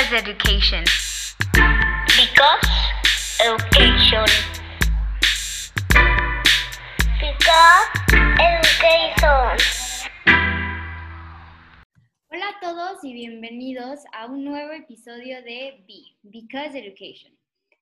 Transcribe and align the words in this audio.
Because 0.00 0.16
education. 0.16 0.84
Because 2.16 2.68
education. 3.44 4.24
Because 7.20 7.86
education. 8.40 9.58
Hola 12.30 12.48
a 12.48 12.60
todos 12.62 13.04
y 13.04 13.12
bienvenidos 13.12 14.00
a 14.14 14.24
un 14.24 14.42
nuevo 14.42 14.72
episodio 14.72 15.42
de 15.42 15.84
Be, 15.86 16.16
Because 16.22 16.78
Education. 16.78 17.36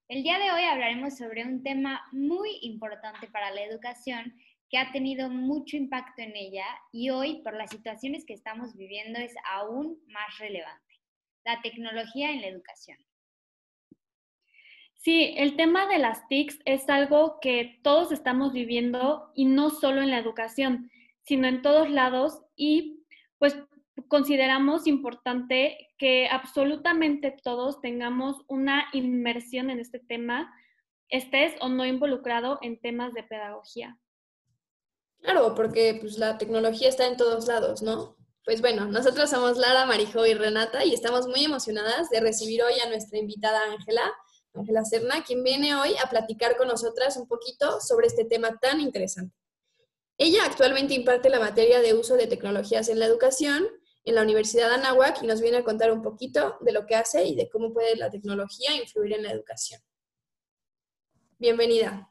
El 0.09 0.25
día 0.25 0.39
de 0.39 0.51
hoy 0.51 0.65
hablaremos 0.65 1.17
sobre 1.17 1.45
un 1.45 1.63
tema 1.63 2.03
muy 2.11 2.59
importante 2.63 3.29
para 3.29 3.53
la 3.53 3.63
educación 3.63 4.35
que 4.71 4.79
ha 4.79 4.91
tenido 4.91 5.31
mucho 5.31 5.77
impacto 5.77 6.21
en 6.23 6.35
ella 6.35 6.67
y 6.91 7.11
hoy 7.11 7.43
por 7.43 7.55
las 7.55 7.71
situaciones 7.71 8.25
que 8.25 8.35
estamos 8.35 8.77
viviendo 8.77 9.21
es 9.21 9.35
aún 9.53 9.99
más 10.09 10.37
relevante, 10.39 10.88
la 11.49 11.63
tecnología 11.63 12.31
en 12.31 12.43
la 12.43 12.49
educación. 12.49 12.99
Sí, 14.97 15.35
el 15.39 15.57
tema 15.57 15.87
de 15.87 15.99
las 15.99 16.29
TICs 16.29 16.59
es 16.67 16.89
algo 16.91 17.39
que 17.41 17.81
todos 17.83 18.13
estamos 18.13 18.53
viviendo 18.53 19.31
y 19.35 19.47
no 19.47 19.71
solo 19.71 20.03
en 20.03 20.11
la 20.11 20.19
educación, 20.19 20.91
sino 21.23 21.49
en 21.49 21.63
todos 21.63 21.89
lados 21.89 22.43
y 22.55 23.05
pues 23.39 23.57
consideramos 24.09 24.87
importante 24.87 25.89
que 25.97 26.29
absolutamente 26.29 27.35
todos 27.43 27.81
tengamos 27.81 28.45
una 28.49 28.87
inmersión 28.93 29.71
en 29.71 29.81
este 29.81 30.01
tema, 30.01 30.53
estés 31.09 31.55
o 31.61 31.69
no 31.69 31.87
involucrado 31.87 32.59
en 32.61 32.79
temas 32.79 33.15
de 33.15 33.23
pedagogía. 33.23 33.99
Claro, 35.21 35.55
porque 35.55 35.97
pues 35.99 36.19
la 36.19 36.37
tecnología 36.37 36.89
está 36.89 37.07
en 37.07 37.17
todos 37.17 37.47
lados, 37.49 37.83
¿no? 37.83 38.17
Pues 38.49 38.63
bueno, 38.63 38.87
nosotros 38.87 39.29
somos 39.29 39.59
Lara, 39.59 39.85
Marijo 39.85 40.25
y 40.25 40.33
Renata 40.33 40.83
y 40.83 40.95
estamos 40.95 41.27
muy 41.27 41.45
emocionadas 41.45 42.09
de 42.09 42.19
recibir 42.19 42.63
hoy 42.63 42.73
a 42.83 42.89
nuestra 42.89 43.19
invitada 43.19 43.61
Ángela, 43.71 44.11
Ángela 44.55 44.87
Serna, 44.87 45.23
quien 45.23 45.45
viene 45.45 45.77
hoy 45.77 45.91
a 46.03 46.09
platicar 46.09 46.57
con 46.57 46.69
nosotras 46.69 47.19
un 47.19 47.29
poquito 47.29 47.79
sobre 47.83 48.07
este 48.07 48.25
tema 48.25 48.59
tan 48.59 48.81
interesante. 48.81 49.37
Ella 50.17 50.47
actualmente 50.47 50.95
imparte 50.95 51.29
la 51.29 51.41
materia 51.41 51.81
de 51.81 51.93
uso 51.93 52.17
de 52.17 52.27
tecnologías 52.27 52.89
en 52.89 52.99
la 52.99 53.05
educación 53.05 53.67
en 54.05 54.15
la 54.15 54.23
Universidad 54.23 54.71
de 54.71 54.77
Anáhuac 54.77 55.23
y 55.23 55.27
nos 55.27 55.43
viene 55.43 55.59
a 55.59 55.65
contar 55.65 55.93
un 55.93 56.01
poquito 56.01 56.57
de 56.63 56.73
lo 56.73 56.87
que 56.87 56.97
hace 56.97 57.27
y 57.27 57.37
de 57.37 57.51
cómo 57.51 57.75
puede 57.75 57.97
la 57.97 58.09
tecnología 58.09 58.75
influir 58.77 59.13
en 59.13 59.25
la 59.25 59.33
educación. 59.33 59.83
Bienvenida. 61.39 62.09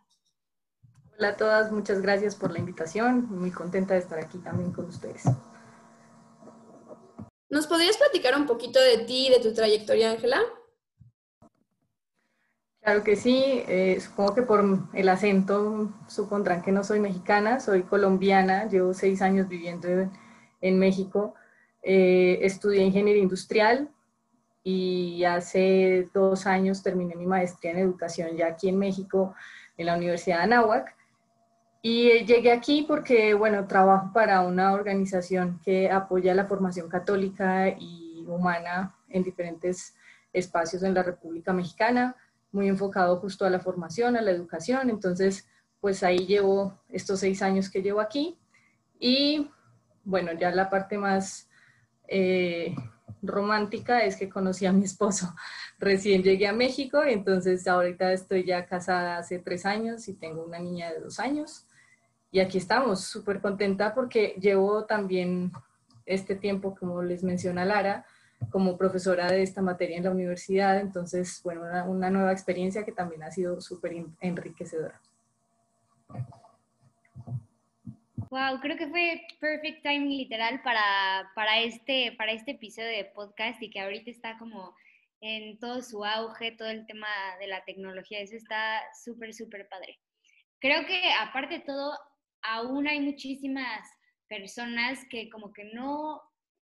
Hola 1.17 1.29
a 1.29 1.35
todas, 1.35 1.71
muchas 1.71 1.99
gracias 1.99 2.35
por 2.35 2.51
la 2.51 2.59
invitación. 2.59 3.25
Muy 3.27 3.49
contenta 3.49 3.95
de 3.95 4.01
estar 4.01 4.19
aquí 4.19 4.37
también 4.37 4.71
con 4.71 4.85
ustedes. 4.85 5.23
¿Nos 7.49 7.67
podrías 7.67 7.97
platicar 7.97 8.35
un 8.35 8.45
poquito 8.45 8.81
de 8.81 8.99
ti 8.99 9.27
y 9.27 9.31
de 9.31 9.39
tu 9.39 9.53
trayectoria, 9.53 10.11
Ángela? 10.11 10.41
Claro 12.81 13.03
que 13.03 13.15
sí, 13.15 13.63
eh, 13.67 13.99
supongo 13.99 14.35
que 14.35 14.41
por 14.43 14.63
el 14.93 15.09
acento 15.09 15.91
supondrán 16.07 16.61
que 16.61 16.71
no 16.71 16.83
soy 16.83 16.99
mexicana, 16.99 17.59
soy 17.59 17.83
colombiana, 17.83 18.67
llevo 18.69 18.93
seis 18.93 19.21
años 19.21 19.47
viviendo 19.47 19.87
en 20.61 20.79
México, 20.79 21.35
eh, 21.83 22.39
estudié 22.41 22.83
ingeniería 22.83 23.23
industrial 23.23 23.89
y 24.63 25.23
hace 25.23 26.09
dos 26.13 26.45
años 26.45 26.83
terminé 26.83 27.15
mi 27.15 27.25
maestría 27.25 27.71
en 27.71 27.79
educación 27.79 28.35
ya 28.35 28.47
aquí 28.47 28.67
en 28.67 28.77
México, 28.77 29.35
en 29.77 29.85
la 29.85 29.95
Universidad 29.95 30.39
de 30.39 30.43
Anáhuac. 30.43 30.96
Y 31.89 32.09
eh, 32.09 32.25
llegué 32.25 32.51
aquí 32.51 32.83
porque, 32.85 33.33
bueno, 33.33 33.65
trabajo 33.65 34.11
para 34.11 34.41
una 34.41 34.73
organización 34.73 35.57
que 35.63 35.89
apoya 35.89 36.35
la 36.35 36.45
formación 36.45 36.89
católica 36.89 37.69
y 37.69 38.25
humana 38.27 38.93
en 39.07 39.23
diferentes 39.23 39.95
espacios 40.33 40.83
en 40.83 40.93
la 40.93 41.01
República 41.01 41.53
Mexicana, 41.53 42.17
muy 42.51 42.67
enfocado 42.67 43.15
justo 43.21 43.45
a 43.45 43.49
la 43.49 43.61
formación, 43.61 44.17
a 44.17 44.21
la 44.21 44.31
educación. 44.31 44.89
Entonces, 44.89 45.47
pues 45.79 46.03
ahí 46.03 46.27
llevo 46.27 46.77
estos 46.89 47.21
seis 47.21 47.41
años 47.41 47.69
que 47.69 47.81
llevo 47.81 48.01
aquí. 48.01 48.37
Y 48.99 49.49
bueno, 50.03 50.33
ya 50.33 50.51
la 50.51 50.69
parte 50.69 50.97
más 50.97 51.49
eh, 52.09 52.75
romántica 53.21 54.01
es 54.01 54.17
que 54.17 54.27
conocí 54.27 54.65
a 54.65 54.73
mi 54.73 54.83
esposo. 54.83 55.33
Recién 55.79 56.21
llegué 56.21 56.47
a 56.47 56.53
México 56.53 57.01
entonces 57.01 57.65
ahorita 57.65 58.11
estoy 58.11 58.43
ya 58.43 58.65
casada 58.65 59.19
hace 59.19 59.39
tres 59.39 59.65
años 59.65 60.09
y 60.09 60.15
tengo 60.15 60.43
una 60.43 60.59
niña 60.59 60.91
de 60.91 60.99
dos 60.99 61.21
años. 61.21 61.66
Y 62.31 62.39
aquí 62.39 62.57
estamos, 62.57 63.05
súper 63.05 63.41
contenta 63.41 63.93
porque 63.93 64.35
llevo 64.39 64.85
también 64.85 65.51
este 66.05 66.35
tiempo, 66.35 66.75
como 66.75 67.01
les 67.01 67.23
menciona 67.23 67.65
Lara, 67.65 68.05
como 68.51 68.77
profesora 68.77 69.31
de 69.31 69.41
esta 69.43 69.61
materia 69.61 69.97
en 69.97 70.03
la 70.03 70.11
universidad. 70.11 70.79
Entonces, 70.79 71.41
bueno, 71.43 71.61
una, 71.61 71.83
una 71.85 72.09
nueva 72.09 72.31
experiencia 72.31 72.85
que 72.85 72.91
también 72.91 73.23
ha 73.23 73.31
sido 73.31 73.61
súper 73.61 73.93
enriquecedora. 74.21 75.01
Wow, 78.29 78.59
creo 78.61 78.77
que 78.77 78.87
fue 78.87 79.21
perfect 79.39 79.83
timing 79.83 80.17
literal 80.17 80.61
para, 80.61 81.31
para, 81.33 81.59
este, 81.59 82.13
para 82.17 82.33
este 82.33 82.51
episodio 82.51 82.89
de 82.89 83.05
podcast 83.05 83.61
y 83.61 83.69
que 83.69 83.79
ahorita 83.79 84.11
está 84.11 84.37
como 84.37 84.75
en 85.21 85.57
todo 85.59 85.81
su 85.81 86.03
auge, 86.03 86.51
todo 86.51 86.67
el 86.67 86.85
tema 86.85 87.07
de 87.39 87.47
la 87.47 87.63
tecnología, 87.63 88.19
eso 88.19 88.35
está 88.35 88.81
súper, 89.03 89.33
súper 89.33 89.67
padre. 89.69 89.99
Creo 90.59 90.85
que 90.85 91.01
aparte 91.21 91.59
de 91.59 91.65
todo, 91.65 91.97
aún 92.47 92.87
hay 92.87 92.99
muchísimas 92.99 93.87
personas 94.27 94.99
que 95.09 95.29
como 95.29 95.53
que 95.53 95.65
no, 95.65 96.21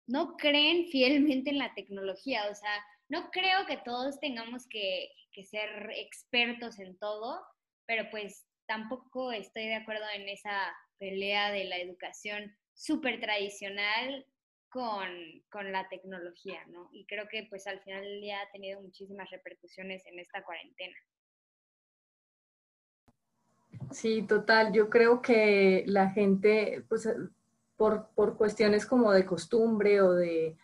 no 0.07 0.35
creen 0.37 0.87
fielmente 0.87 1.51
en 1.51 1.59
la 1.59 1.73
tecnología, 1.73 2.49
o 2.49 2.55
sea, 2.55 2.85
no 3.07 3.29
creo 3.31 3.65
que 3.65 3.77
todos 3.77 4.19
tengamos 4.19 4.67
que, 4.67 5.09
que 5.31 5.43
ser 5.43 5.91
expertos 5.95 6.79
en 6.79 6.97
todo, 6.97 7.41
pero 7.85 8.09
pues 8.11 8.45
tampoco 8.67 9.31
estoy 9.31 9.67
de 9.67 9.75
acuerdo 9.75 10.05
en 10.13 10.29
esa 10.29 10.75
pelea 10.99 11.51
de 11.51 11.65
la 11.65 11.77
educación 11.77 12.55
súper 12.73 13.19
tradicional 13.19 14.25
con, 14.69 15.09
con, 15.49 15.71
la 15.71 15.89
tecnología, 15.89 16.63
¿no? 16.67 16.89
Y 16.93 17.05
creo 17.07 17.27
que 17.27 17.47
pues 17.49 17.65
al 17.65 17.81
final 17.81 18.03
día 18.21 18.41
ha 18.41 18.51
tenido 18.51 18.79
muchísimas 18.81 19.29
repercusiones 19.31 20.05
en 20.05 20.19
esta 20.19 20.43
cuarentena. 20.43 20.95
Sí, 23.91 24.23
total. 24.23 24.71
Yo 24.71 24.89
creo 24.89 25.21
que 25.21 25.83
la 25.87 26.09
gente, 26.09 26.83
pues 26.89 27.09
por, 27.75 28.09
por 28.15 28.37
cuestiones 28.37 28.85
como 28.85 29.11
de 29.11 29.25
costumbre 29.25 30.01
o 30.01 30.13
de 30.13 30.57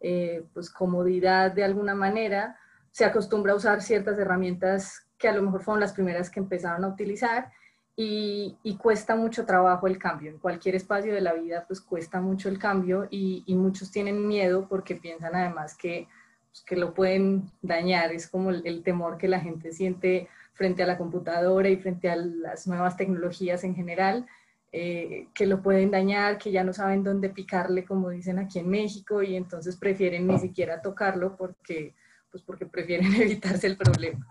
eh, 0.00 0.44
pues 0.52 0.70
comodidad 0.70 1.52
de 1.52 1.64
alguna 1.64 1.94
manera, 1.94 2.58
se 2.90 3.04
acostumbra 3.04 3.52
a 3.52 3.56
usar 3.56 3.82
ciertas 3.82 4.18
herramientas 4.18 5.06
que 5.16 5.28
a 5.28 5.32
lo 5.32 5.42
mejor 5.42 5.62
fueron 5.62 5.80
las 5.80 5.92
primeras 5.92 6.28
que 6.28 6.40
empezaron 6.40 6.84
a 6.84 6.88
utilizar 6.88 7.52
y, 7.94 8.76
cuesta 8.80 9.14
mucho 9.14 9.44
trabajo 9.46 9.86
el 9.86 9.98
cambio. 9.98 10.30
En 10.30 10.38
cualquier 10.38 10.74
espacio 10.74 11.14
de 11.14 11.20
la 11.20 11.34
vida, 11.34 11.64
pues 11.66 11.80
cuesta 11.80 12.20
mucho 12.20 12.48
el 12.48 12.58
cambio 12.58 13.06
y, 13.10 13.44
muchos 13.54 13.90
tienen 13.90 14.26
miedo 14.26 14.66
porque 14.68 14.96
piensan 14.96 15.34
además 15.34 15.76
que, 15.76 16.08
pues, 16.50 16.62
que 16.64 16.76
lo 16.76 16.94
pueden 16.94 17.50
dañar. 17.60 18.12
Es 18.12 18.26
como 18.28 18.50
el, 18.50 18.82
temor 18.82 19.18
que 19.18 19.28
la 19.28 19.40
gente 19.40 19.72
siente 19.72 20.28
frente 20.54 20.82
a 20.82 20.86
la 20.86 20.98
computadora 20.98 21.68
y 21.68 21.76
frente 21.76 22.10
a 22.10 22.16
las 22.16 22.66
nuevas 22.66 22.96
tecnologías 22.96 23.64
en 23.64 23.74
general, 23.74 24.26
eh, 24.70 25.28
que 25.34 25.46
lo 25.46 25.62
pueden 25.62 25.90
dañar, 25.90 26.38
que 26.38 26.50
ya 26.50 26.64
no 26.64 26.72
saben 26.72 27.04
dónde 27.04 27.28
picarle, 27.28 27.84
como 27.84 28.10
dicen 28.10 28.38
aquí 28.38 28.58
en 28.58 28.70
México, 28.70 29.22
y 29.22 29.36
entonces 29.36 29.76
prefieren 29.76 30.26
ni 30.26 30.38
siquiera 30.38 30.80
tocarlo 30.80 31.36
porque, 31.36 31.94
pues 32.30 32.42
porque 32.42 32.66
prefieren 32.66 33.12
evitarse 33.20 33.66
el 33.66 33.76
problema. 33.76 34.26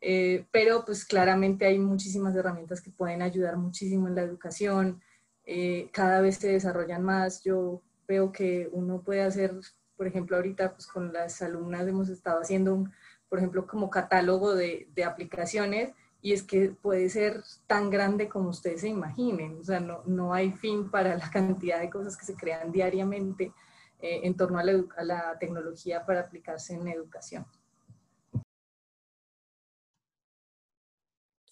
Eh, 0.00 0.46
pero 0.50 0.84
pues 0.84 1.04
claramente 1.04 1.64
hay 1.64 1.78
muchísimas 1.78 2.34
herramientas 2.34 2.80
que 2.80 2.90
pueden 2.90 3.22
ayudar 3.22 3.56
muchísimo 3.56 4.08
en 4.08 4.14
la 4.14 4.22
educación, 4.22 5.00
eh, 5.44 5.90
cada 5.92 6.20
vez 6.20 6.36
se 6.36 6.52
desarrollan 6.52 7.02
más, 7.02 7.42
yo 7.44 7.82
veo 8.08 8.32
que 8.32 8.68
uno 8.72 9.02
puede 9.02 9.22
hacer, 9.22 9.52
por 9.96 10.06
ejemplo, 10.06 10.36
ahorita 10.36 10.72
pues 10.72 10.86
con 10.86 11.12
las 11.12 11.42
alumnas 11.42 11.86
hemos 11.86 12.08
estado 12.08 12.40
haciendo, 12.40 12.74
un, 12.74 12.92
por 13.32 13.38
ejemplo, 13.38 13.66
como 13.66 13.88
catálogo 13.88 14.54
de, 14.54 14.90
de, 14.94 15.04
aplicaciones 15.04 15.94
y 16.20 16.34
es 16.34 16.42
que 16.42 16.68
puede 16.68 17.08
ser 17.08 17.42
tan 17.66 17.88
grande 17.88 18.28
como 18.28 18.50
ustedes 18.50 18.82
se 18.82 18.88
imaginen, 18.88 19.58
o 19.58 19.64
sea, 19.64 19.80
no, 19.80 20.02
no 20.04 20.34
hay 20.34 20.52
fin 20.52 20.90
para 20.90 21.16
la 21.16 21.30
cantidad 21.30 21.80
de 21.80 21.88
cosas 21.88 22.14
que 22.14 22.26
se 22.26 22.34
crean 22.34 22.70
diariamente 22.70 23.54
eh, 24.02 24.20
en 24.24 24.36
torno 24.36 24.58
a 24.58 24.62
la, 24.62 24.84
a 24.98 25.04
la 25.04 25.38
tecnología 25.38 26.04
para 26.04 26.20
aplicarse 26.20 26.74
en 26.74 26.86
educación. 26.88 27.46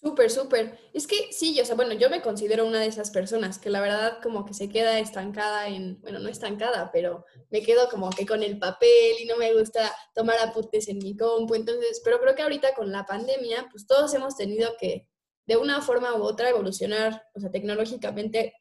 Súper, 0.03 0.31
súper. 0.31 0.79
Es 0.93 1.05
que 1.05 1.31
sí, 1.31 1.59
o 1.61 1.65
sea, 1.65 1.75
bueno, 1.75 1.93
yo 1.93 2.09
me 2.09 2.23
considero 2.23 2.65
una 2.65 2.79
de 2.79 2.87
esas 2.87 3.11
personas 3.11 3.59
que 3.59 3.69
la 3.69 3.81
verdad 3.81 4.17
como 4.23 4.45
que 4.45 4.55
se 4.55 4.67
queda 4.67 4.97
estancada 4.97 5.67
en, 5.67 6.01
bueno, 6.01 6.17
no 6.17 6.27
estancada, 6.27 6.89
pero 6.91 7.23
me 7.51 7.61
quedo 7.61 7.87
como 7.87 8.09
que 8.09 8.25
con 8.25 8.41
el 8.41 8.57
papel 8.57 9.13
y 9.19 9.25
no 9.25 9.37
me 9.37 9.53
gusta 9.53 9.95
tomar 10.15 10.39
apuntes 10.39 10.87
en 10.87 10.97
mi 10.97 11.15
compu. 11.15 11.53
Entonces, 11.53 12.01
pero 12.03 12.19
creo 12.19 12.33
que 12.33 12.41
ahorita 12.41 12.73
con 12.73 12.91
la 12.91 13.05
pandemia, 13.05 13.67
pues 13.69 13.85
todos 13.85 14.11
hemos 14.15 14.35
tenido 14.35 14.71
que, 14.79 15.07
de 15.45 15.57
una 15.57 15.81
forma 15.83 16.15
u 16.15 16.23
otra, 16.23 16.49
evolucionar, 16.49 17.23
o 17.35 17.39
sea, 17.39 17.51
tecnológicamente 17.51 18.55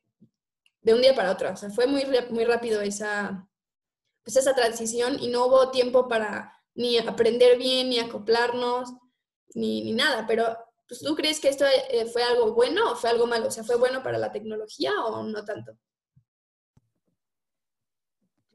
de 0.82 0.94
un 0.94 1.00
día 1.02 1.14
para 1.14 1.30
otro. 1.32 1.50
O 1.52 1.56
sea, 1.56 1.70
fue 1.70 1.86
muy, 1.86 2.04
muy 2.30 2.44
rápido 2.44 2.82
esa, 2.82 3.48
pues 4.24 4.36
esa 4.36 4.54
transición 4.54 5.18
y 5.20 5.28
no 5.28 5.46
hubo 5.46 5.70
tiempo 5.70 6.08
para 6.08 6.52
ni 6.74 6.98
aprender 6.98 7.58
bien, 7.58 7.90
ni 7.90 7.98
acoplarnos, 7.98 8.90
ni, 9.54 9.82
ni 9.84 9.92
nada. 9.94 10.26
Pero, 10.26 10.56
pues, 10.90 11.02
¿tú 11.02 11.14
crees 11.14 11.38
que 11.38 11.48
esto 11.48 11.64
eh, 11.64 12.04
fue 12.12 12.24
algo 12.24 12.52
bueno 12.52 12.90
o 12.90 12.96
fue 12.96 13.10
algo 13.10 13.28
malo? 13.28 13.46
O 13.46 13.50
sea, 13.52 13.62
¿fue 13.62 13.76
bueno 13.76 14.02
para 14.02 14.18
la 14.18 14.32
tecnología 14.32 14.90
o 15.04 15.22
no 15.22 15.44
tanto? 15.44 15.78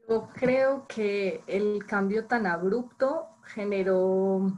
Yo 0.06 0.28
creo 0.34 0.86
que 0.86 1.42
el 1.46 1.86
cambio 1.86 2.26
tan 2.26 2.46
abrupto 2.46 3.26
generó 3.46 4.52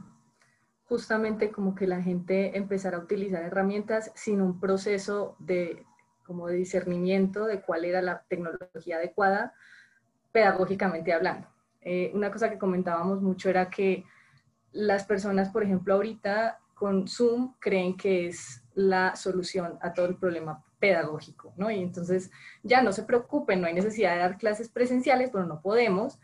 justamente 0.83 1.53
como 1.53 1.73
que 1.73 1.87
la 1.87 2.01
gente 2.01 2.57
empezara 2.57 2.97
a 2.97 3.01
utilizar 3.01 3.43
herramientas 3.43 4.11
sin 4.13 4.41
un 4.41 4.59
proceso 4.59 5.37
de 5.39 5.85
como 6.25 6.47
de 6.47 6.57
discernimiento 6.57 7.45
de 7.45 7.61
cuál 7.61 7.85
era 7.85 8.01
la 8.01 8.25
tecnología 8.27 8.97
adecuada 8.97 9.53
pedagógicamente 10.33 11.13
hablando. 11.13 11.47
Eh, 11.79 12.11
una 12.13 12.29
cosa 12.29 12.49
que 12.49 12.59
comentábamos 12.59 13.21
mucho 13.21 13.49
era 13.49 13.69
que 13.69 14.03
las 14.73 15.05
personas, 15.05 15.49
por 15.49 15.63
ejemplo, 15.63 15.93
ahorita 15.93 16.59
con 16.79 17.07
Zoom 17.09 17.55
creen 17.59 17.97
que 17.97 18.27
es 18.27 18.63
la 18.73 19.17
solución 19.17 19.77
a 19.81 19.93
todo 19.93 20.05
el 20.05 20.15
problema 20.15 20.63
pedagógico, 20.79 21.53
¿no? 21.57 21.69
Y 21.69 21.81
entonces 21.81 22.31
ya 22.63 22.81
no 22.81 22.93
se 22.93 23.03
preocupen, 23.03 23.59
no 23.59 23.67
hay 23.67 23.73
necesidad 23.73 24.13
de 24.13 24.19
dar 24.19 24.37
clases 24.37 24.69
presenciales, 24.69 25.29
pero 25.29 25.45
no 25.45 25.61
podemos, 25.61 26.17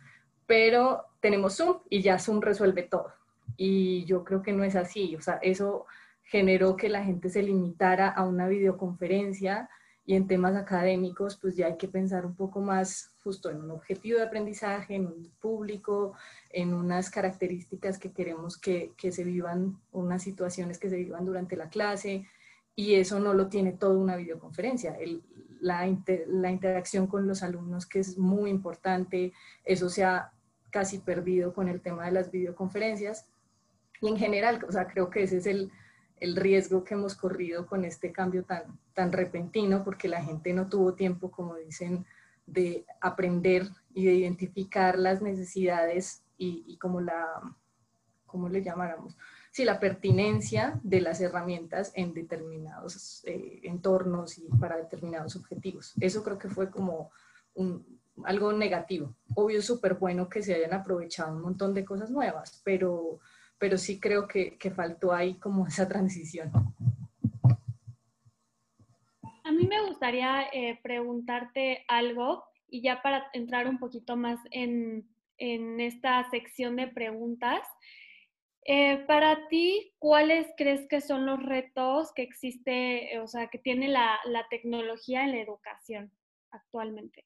pero 0.48 1.04
tenemos 1.20 1.58
Zoom 1.58 1.80
y 1.90 2.02
ya 2.02 2.18
Zoom 2.18 2.40
resuelve 2.40 2.84
todo. 2.84 3.14
Y 3.58 4.06
yo 4.06 4.24
creo 4.24 4.42
que 4.42 4.54
no 4.54 4.64
es 4.64 4.78
así, 4.78 5.16
o 5.18 5.22
sea, 5.22 5.40
eso 5.42 5.86
generó 6.24 6.78
que 6.78 6.88
la 6.88 7.04
gente 7.04 7.30
se 7.30 7.44
limitara 7.44 8.10
a 8.10 8.24
una 8.24 8.48
videoconferencia 8.48 9.70
y 10.06 10.16
en 10.16 10.28
temas 10.28 10.56
académicos, 10.56 11.38
pues 11.38 11.56
ya 11.56 11.68
hay 11.68 11.78
que 11.78 11.88
pensar 11.88 12.26
un 12.26 12.36
poco 12.36 12.62
más 12.62 13.12
justo 13.24 13.50
en 13.50 13.58
un 13.58 13.72
objetivo 13.72 14.20
de 14.20 14.26
aprendizaje, 14.26 14.96
en 14.96 15.08
un 15.08 15.32
público, 15.40 16.14
en 16.52 16.74
unas 16.74 17.10
características 17.10 17.98
que 17.98 18.12
queremos 18.12 18.58
que, 18.58 18.94
que 18.98 19.12
se 19.12 19.24
vivan, 19.24 19.80
unas 19.92 20.22
situaciones 20.22 20.78
que 20.78 20.90
se 20.90 20.98
vivan 20.98 21.26
durante 21.26 21.56
la 21.56 21.70
clase, 21.70 22.28
y 22.76 22.96
eso 22.96 23.20
no 23.20 23.34
lo 23.34 23.48
tiene 23.48 23.72
toda 23.72 23.98
una 23.98 24.16
videoconferencia. 24.16 24.96
la, 25.62 25.88
la, 26.28 26.52
interacción 26.52 27.08
con 27.08 27.26
los 27.26 27.42
alumnos, 27.42 27.88
que 27.88 28.00
es 28.00 28.18
muy 28.18 28.52
importante, 28.52 29.34
eso 29.64 29.90
se 29.90 30.04
ha 30.04 30.32
casi 30.70 31.00
perdido 31.00 31.54
con 31.54 31.68
el 31.70 31.82
tema 31.82 32.06
de 32.06 32.12
las 32.12 32.30
videoconferencias. 32.30 33.26
Y 34.02 34.10
en 34.10 34.18
general, 34.18 34.64
o 34.68 34.72
sea, 34.72 34.88
creo 34.88 35.10
que 35.10 35.24
ese 35.24 35.38
es 35.38 35.48
el, 35.48 35.72
el 36.20 36.36
riesgo 36.36 36.84
que 36.84 36.94
hemos 36.94 37.16
corrido 37.16 37.66
con 37.66 37.86
este 37.86 38.12
cambio 38.12 38.44
tan, 38.44 38.80
tan 38.94 39.12
repentino, 39.12 39.84
porque 39.84 40.08
la 40.08 40.24
gente 40.24 40.54
no 40.54 40.68
tuvo 40.68 40.94
tiempo, 40.94 41.32
como 41.32 41.56
dicen, 41.56 42.06
de 42.46 42.86
aprender 43.02 43.68
y 43.94 44.06
de 44.06 44.14
identificar 44.14 44.98
las 44.98 45.22
necesidades 45.22 46.24
y, 46.38 46.64
y 46.68 46.78
como 46.78 47.02
la, 47.02 47.26
¿cómo 48.26 48.50
le 48.50 48.64
llamáramos? 48.64 49.18
sí, 49.56 49.64
la 49.64 49.80
pertinencia 49.80 50.82
de 50.84 51.00
las 51.00 51.22
herramientas 51.22 51.94
en 51.96 52.14
determinados 52.14 53.24
eh, 53.24 53.62
entornos 53.64 54.38
y 54.38 54.50
para 54.60 54.76
determinados 54.76 55.38
objetivos. 55.38 55.94
Eso 56.02 56.26
creo 56.26 56.38
que 56.38 56.50
fue 56.50 56.70
como 56.70 57.10
algo 58.26 58.52
negativo. 58.52 59.16
Obvio, 59.34 59.62
súper 59.62 59.94
bueno 59.94 60.28
que 60.28 60.44
se 60.44 60.56
hayan 60.56 60.74
aprovechado 60.74 61.34
un 61.34 61.42
montón 61.42 61.74
de 61.74 61.86
cosas 61.86 62.12
nuevas, 62.12 62.60
pero, 62.66 63.22
pero 63.58 63.78
sí 63.78 64.00
creo 64.00 64.28
que, 64.28 64.58
que 64.58 64.72
faltó 64.72 65.14
ahí 65.14 65.36
como 65.36 65.68
esa 65.68 65.88
transición. 65.88 66.52
A 69.44 69.52
mí 69.52 69.68
me 69.68 69.88
gustaría 69.88 70.48
eh, 70.52 70.80
preguntarte 70.82 71.86
algo 71.88 72.44
y 72.68 72.82
ya 72.82 73.02
para 73.02 73.28
entrar 73.34 73.68
un 73.68 73.80
poquito 73.80 74.18
más 74.18 74.40
en, 74.52 75.08
en 75.38 75.80
esta 75.80 76.28
sección 76.30 76.76
de 76.76 76.88
preguntas. 76.88 77.68
Eh, 78.66 79.06
para 79.06 79.48
ti, 79.48 79.94
¿cuáles 80.00 80.48
crees 80.58 80.88
que 80.88 81.00
son 81.00 81.28
los 81.28 81.42
retos 81.44 82.12
que 82.14 82.24
existe, 82.24 83.14
eh, 83.14 83.20
o 83.20 83.28
sea, 83.28 83.48
que 83.48 83.60
tiene 83.60 83.88
la, 83.88 84.20
la 84.26 84.48
tecnología 84.50 85.24
en 85.24 85.34
la 85.34 85.42
educación 85.42 86.12
actualmente? 86.50 87.24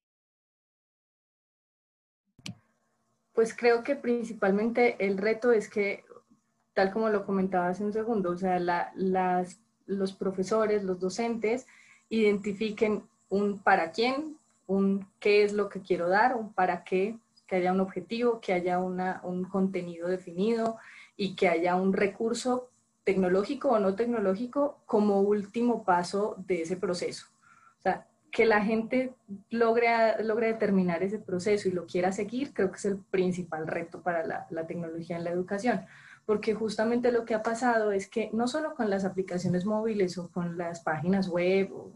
Pues 3.32 3.56
creo 3.56 3.86
que 3.86 3.96
principalmente 3.96 4.98
el 5.00 5.18
reto 5.18 5.54
es 5.54 5.70
que, 5.70 6.04
tal 6.80 6.94
como 6.94 7.10
lo 7.10 7.26
comentaba 7.26 7.68
hace 7.68 7.84
un 7.84 7.92
segundo, 7.92 8.30
o 8.30 8.38
sea, 8.38 8.58
la, 8.58 8.94
las, 8.96 9.60
los 9.86 10.14
profesores, 10.14 10.81
los 10.86 10.98
docentes, 10.98 11.68
identifiquen 12.08 13.04
un 13.28 13.60
para 13.60 13.92
quién, 13.92 14.38
un 14.66 15.06
qué 15.20 15.44
es 15.44 15.52
lo 15.52 15.68
que 15.68 15.81
quiero 15.81 16.08
dar, 16.08 16.38
un 16.38 16.54
para 16.54 16.86
qué, 16.86 17.18
que 17.48 17.58
haya 17.58 17.74
un 17.74 17.81
objetivo, 17.81 18.40
que 18.40 18.54
haya 18.54 18.80
una, 18.80 19.20
un 19.26 19.44
contenido 19.44 20.08
definido, 20.08 20.78
y 21.18 21.36
que 21.36 21.50
haya 21.50 21.76
un 21.76 21.92
recurso 21.92 22.70
tecnológico 23.04 23.72
o 23.72 23.80
no 23.80 23.94
tecnológico 23.96 24.80
como 24.86 25.20
último 25.20 25.84
paso 25.84 26.36
de 26.48 26.62
ese 26.62 26.78
proceso. 26.78 27.25
O 27.80 27.82
sea, 27.82 28.08
que 28.32 28.46
la 28.46 28.64
gente 28.64 29.16
logre, 29.50 30.24
logre 30.24 30.48
determinar 30.48 31.04
ese 31.04 31.20
proceso 31.20 31.68
y 31.68 31.74
lo 31.74 31.86
quiera 31.86 32.14
seguir, 32.14 32.54
creo 32.54 32.72
que 32.72 32.78
es 32.78 32.86
el 32.86 33.00
principal 33.00 33.68
reto 33.68 34.02
para 34.02 34.25
la, 34.25 34.48
la 34.50 34.66
tecnología 34.66 35.18
en 35.18 35.25
la 35.25 35.32
educación 35.32 35.86
porque 36.30 36.54
justamente 36.54 37.12
lo 37.12 37.26
que 37.26 37.34
ha 37.34 37.42
pasado 37.42 37.92
es 37.92 38.08
que 38.08 38.30
no 38.34 38.48
solo 38.48 38.76
con 38.76 38.88
las 38.92 39.04
aplicaciones 39.04 39.66
móviles 39.66 40.16
o 40.20 40.30
con 40.30 40.60
las 40.60 40.81
páginas 40.81 41.28
web 41.28 41.74
o 41.74 41.92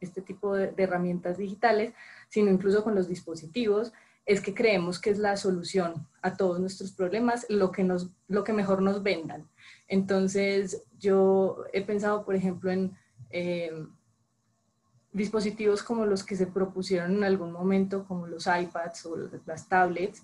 este 0.00 0.22
tipo 0.22 0.56
de, 0.56 0.72
herramientas 0.78 1.36
digitales, 1.36 1.92
sino 2.30 2.50
incluso 2.50 2.82
con 2.82 2.94
los 2.94 3.08
dispositivos, 3.08 3.92
es 4.24 4.40
que 4.40 4.54
creemos 4.54 4.98
que 4.98 5.10
es 5.10 5.18
la 5.18 5.36
solución 5.36 6.08
a 6.22 6.34
todos 6.34 6.60
nuestros 6.60 6.92
problemas, 6.92 7.44
lo 7.50 7.72
que, 7.72 7.84
nos, 7.84 8.08
lo 8.26 8.42
que 8.42 8.54
mejor 8.54 8.80
nos 8.80 9.02
vendan. 9.02 9.50
Entonces, 9.86 10.82
yo 10.98 11.66
he 11.74 11.82
pensado, 11.82 12.24
por 12.24 12.36
ejemplo, 12.36 12.70
en 12.70 12.96
eh, 13.28 13.84
dispositivos 15.12 15.82
como 15.82 16.06
los 16.06 16.24
que 16.24 16.36
se 16.36 16.46
propusieron 16.46 17.16
en 17.16 17.24
algún 17.24 17.52
momento, 17.52 18.06
como 18.06 18.26
los 18.28 18.46
iPads 18.46 19.04
o 19.04 19.16
las 19.44 19.68
tablets, 19.68 20.22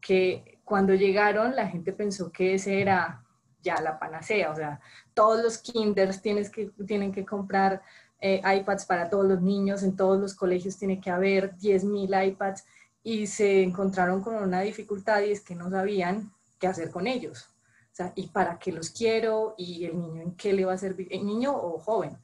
que 0.00 0.61
cuando 0.72 0.94
llegaron 0.94 1.54
la 1.54 1.68
gente 1.68 1.92
pensó 1.92 2.32
que 2.32 2.54
ese 2.54 2.80
era 2.80 3.22
ya 3.62 3.78
la 3.82 3.98
panacea, 3.98 4.50
o 4.50 4.56
sea, 4.56 4.80
todos 5.12 5.42
los 5.42 5.58
kinders 5.58 6.22
tienes 6.22 6.48
que, 6.48 6.70
tienen 6.86 7.12
que 7.12 7.26
comprar 7.26 7.82
eh, 8.22 8.40
iPads 8.42 8.86
para 8.86 9.10
todos 9.10 9.26
los 9.26 9.42
niños, 9.42 9.82
en 9.82 9.96
todos 9.96 10.18
los 10.18 10.34
colegios 10.34 10.78
tiene 10.78 10.98
que 10.98 11.10
haber 11.10 11.54
10.000 11.56 12.26
iPads 12.28 12.64
y 13.02 13.26
se 13.26 13.62
encontraron 13.62 14.22
con 14.22 14.36
una 14.36 14.62
dificultad 14.62 15.20
y 15.20 15.32
es 15.32 15.42
que 15.42 15.54
no 15.54 15.68
sabían 15.68 16.32
qué 16.58 16.68
hacer 16.68 16.90
con 16.90 17.06
ellos. 17.06 17.50
O 17.92 17.94
sea, 17.94 18.14
y 18.16 18.28
para 18.28 18.58
qué 18.58 18.72
los 18.72 18.88
quiero 18.88 19.54
y 19.58 19.84
el 19.84 20.00
niño 20.00 20.22
en 20.22 20.34
qué 20.36 20.54
le 20.54 20.64
va 20.64 20.72
a 20.72 20.78
servir, 20.78 21.06
el 21.10 21.26
niño 21.26 21.54
o 21.54 21.80
joven, 21.80 22.16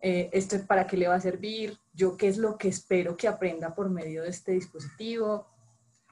eh, 0.00 0.30
esto 0.32 0.56
es 0.56 0.62
para 0.62 0.86
qué 0.86 0.96
le 0.96 1.08
va 1.08 1.16
a 1.16 1.20
servir, 1.20 1.78
yo 1.92 2.16
qué 2.16 2.28
es 2.28 2.38
lo 2.38 2.56
que 2.56 2.68
espero 2.68 3.14
que 3.14 3.28
aprenda 3.28 3.74
por 3.74 3.90
medio 3.90 4.22
de 4.22 4.30
este 4.30 4.52
dispositivo. 4.52 5.53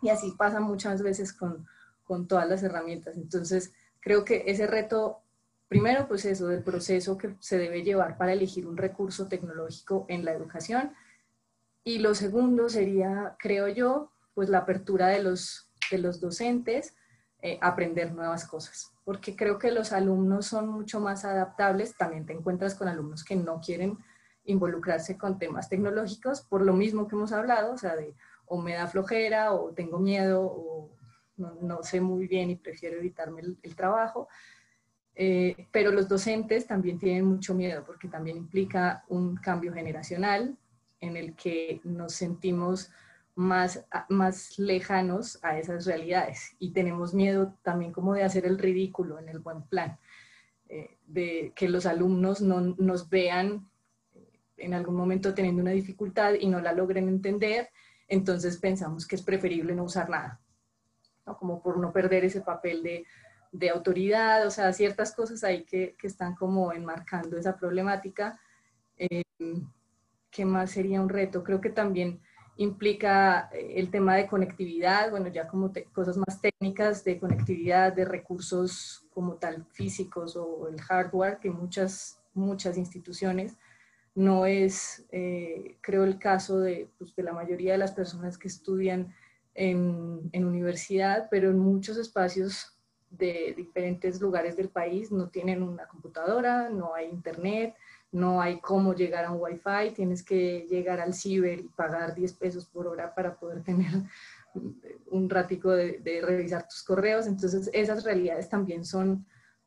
Y 0.02 0.10
así 0.10 0.32
pasa 0.32 0.60
muchas 0.60 1.02
veces 1.02 1.32
con, 1.32 1.66
con 2.04 2.26
todas 2.26 2.48
las 2.48 2.62
herramientas. 2.62 3.16
Entonces, 3.16 3.72
creo 4.00 4.24
que 4.24 4.44
ese 4.46 4.66
reto, 4.66 5.22
primero, 5.68 6.06
pues 6.08 6.24
eso 6.24 6.48
del 6.48 6.62
proceso 6.62 7.16
que 7.16 7.36
se 7.40 7.56
debe 7.56 7.82
llevar 7.82 8.18
para 8.18 8.32
elegir 8.32 8.66
un 8.66 8.76
recurso 8.76 9.28
tecnológico 9.28 10.04
en 10.08 10.24
la 10.24 10.32
educación. 10.32 10.92
Y 11.84 12.00
lo 12.00 12.14
segundo 12.14 12.68
sería, 12.68 13.36
creo 13.38 13.68
yo, 13.68 14.10
pues 14.34 14.48
la 14.48 14.58
apertura 14.58 15.08
de 15.08 15.22
los, 15.22 15.70
de 15.90 15.98
los 15.98 16.20
docentes, 16.20 16.94
eh, 17.44 17.58
aprender 17.60 18.12
nuevas 18.12 18.46
cosas, 18.46 18.92
porque 19.04 19.34
creo 19.34 19.58
que 19.58 19.72
los 19.72 19.92
alumnos 19.92 20.46
son 20.46 20.68
mucho 20.68 21.00
más 21.00 21.24
adaptables, 21.24 21.96
también 21.96 22.24
te 22.24 22.32
encuentras 22.32 22.76
con 22.76 22.86
alumnos 22.86 23.24
que 23.24 23.34
no 23.34 23.60
quieren 23.60 23.98
involucrarse 24.44 25.18
con 25.18 25.38
temas 25.38 25.68
tecnológicos, 25.68 26.42
por 26.42 26.62
lo 26.62 26.72
mismo 26.72 27.08
que 27.08 27.16
hemos 27.16 27.32
hablado, 27.32 27.72
o 27.72 27.78
sea, 27.78 27.96
de 27.96 28.14
o 28.52 28.60
me 28.60 28.74
da 28.74 28.86
flojera 28.86 29.54
o 29.54 29.72
tengo 29.72 29.98
miedo 29.98 30.42
o 30.44 30.90
no, 31.38 31.82
sé 31.82 32.02
muy 32.02 32.26
bien 32.26 32.50
y 32.50 32.56
prefiero 32.56 32.98
evitarme 32.98 33.40
el, 33.62 33.74
trabajo. 33.74 34.28
Eh, 35.14 35.68
pero 35.70 35.90
los 35.90 36.06
docentes 36.06 36.66
también 36.66 36.98
tienen 36.98 37.24
mucho 37.24 37.54
miedo 37.54 37.82
porque 37.86 38.08
también 38.08 38.36
implica 38.36 39.04
un 39.08 39.36
cambio 39.36 39.72
generacional, 39.72 40.54
en 41.00 41.16
el 41.16 41.34
que 41.34 41.80
nos 41.82 42.12
sentimos 42.12 42.90
más, 43.34 43.86
más 44.10 44.58
lejanos 44.58 45.38
a 45.42 45.58
esas 45.58 45.86
realidades 45.86 46.54
y 46.58 46.72
tenemos 46.72 47.14
miedo 47.14 47.54
también 47.62 47.90
como 47.90 48.12
de 48.12 48.22
hacer 48.22 48.44
el 48.44 48.58
ridículo 48.58 49.18
en 49.18 49.30
el 49.30 49.38
buen 49.38 49.62
plan, 49.62 49.98
eh, 50.68 50.98
de 51.06 51.54
que 51.56 51.70
los 51.70 51.86
alumnos 51.86 52.42
no 52.42 52.60
nos 52.60 53.08
vean 53.08 53.66
eh, 54.14 54.40
en 54.58 54.74
algún 54.74 54.94
momento 54.94 55.32
teniendo 55.32 55.62
una 55.62 55.70
dificultad 55.70 56.34
y 56.38 56.48
no 56.48 56.60
la 56.60 56.74
logren 56.74 57.08
entender, 57.08 57.70
entonces 58.12 58.58
pensamos 58.58 59.06
que 59.06 59.16
es 59.16 59.22
preferible 59.22 59.74
no 59.74 59.84
usar 59.84 60.10
nada, 60.10 60.38
como 61.38 61.62
por 61.62 61.78
no 61.78 61.94
perder 61.94 62.26
ese 62.26 62.42
papel 62.42 62.82
de, 62.82 63.70
autoridad, 63.70 64.46
o 64.46 64.50
sea, 64.50 64.70
ciertas 64.74 65.14
cosas 65.14 65.42
ahí 65.44 65.64
que, 65.64 65.96
que 65.98 66.08
están 66.08 66.34
como 66.34 66.74
enmarcando 66.74 67.38
esa 67.38 67.56
problemática. 67.56 68.38
Eh, 68.98 69.22
¿qué 70.30 70.44
más 70.44 70.72
sería 70.72 71.00
un 71.00 71.08
reto? 71.08 71.42
Creo 71.42 71.62
que 71.62 71.70
también 71.70 72.20
implica 72.56 73.48
eh, 73.50 73.74
el 73.76 73.90
tema 73.90 74.14
de 74.16 74.26
conectividad, 74.26 75.10
bueno, 75.10 75.28
ya 75.28 75.48
como 75.48 75.72
cosas 75.94 76.18
más 76.18 76.38
técnicas 76.42 77.04
de 77.04 77.18
conectividad, 77.18 77.94
de 77.94 78.04
recursos 78.04 79.06
como 79.14 79.36
tal 79.36 79.64
físicos 79.72 80.36
o 80.36 80.68
el 80.68 80.78
hardware 80.82 81.38
que 81.38 81.50
muchas, 81.50 82.20
muchas 82.34 82.76
instituciones 82.76 83.56
no 84.14 84.46
es, 84.46 85.04
eh, 85.10 85.78
creo, 85.80 86.04
el 86.04 86.18
caso 86.18 86.60
de, 86.60 86.90
pues, 86.98 87.14
de, 87.16 87.22
la 87.22 87.32
mayoría 87.32 87.72
de 87.72 87.78
las 87.78 87.92
personas 87.92 88.36
que 88.36 88.48
estudian 88.48 89.14
en, 89.54 90.28
en, 90.32 90.44
universidad, 90.44 91.28
pero 91.30 91.50
en 91.50 91.58
muchos 91.58 91.96
espacios 91.96 92.76
de 93.10 93.54
diferentes 93.56 94.20
lugares 94.20 94.56
del 94.56 94.68
país 94.68 95.12
no 95.12 95.28
tienen 95.28 95.62
una 95.62 95.86
computadora, 95.86 96.70
no 96.70 96.94
hay 96.94 97.08
internet, 97.08 97.74
no 98.10 98.40
hay 98.40 98.60
cómo 98.60 98.94
llegar 98.94 99.24
a 99.24 99.30
un 99.30 99.40
wifi, 99.40 99.94
tienes 99.94 100.22
que 100.22 100.66
llegar 100.68 101.00
al 101.00 101.14
ciber 101.14 101.60
y 101.60 101.68
pagar 101.68 102.14
10 102.14 102.32
pesos 102.34 102.66
por 102.66 102.86
hora 102.86 103.14
para 103.14 103.34
poder 103.34 103.62
tener 103.64 103.90
un 105.10 105.30
ratico 105.30 105.70
de, 105.70 105.98
de 106.00 106.20
revisar 106.20 106.68
tus 106.68 106.82
correos. 106.82 107.26
Entonces, 107.26 107.70
esas 107.72 108.04
realidades 108.04 108.50
también 108.50 108.84
son 108.84 109.24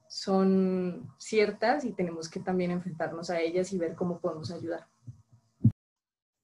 son 0.10 1.14
ciertas 1.18 1.86
y 1.86 1.94
tenemos 1.94 2.30
que 2.30 2.40
también 2.40 2.72
enfrentarnos 2.72 3.30
a 3.30 3.40
ellas 3.40 3.72
y 3.74 3.78
ver 3.78 3.96
cómo 3.96 4.20
podemos 4.20 4.52
ayudar. 4.52 4.88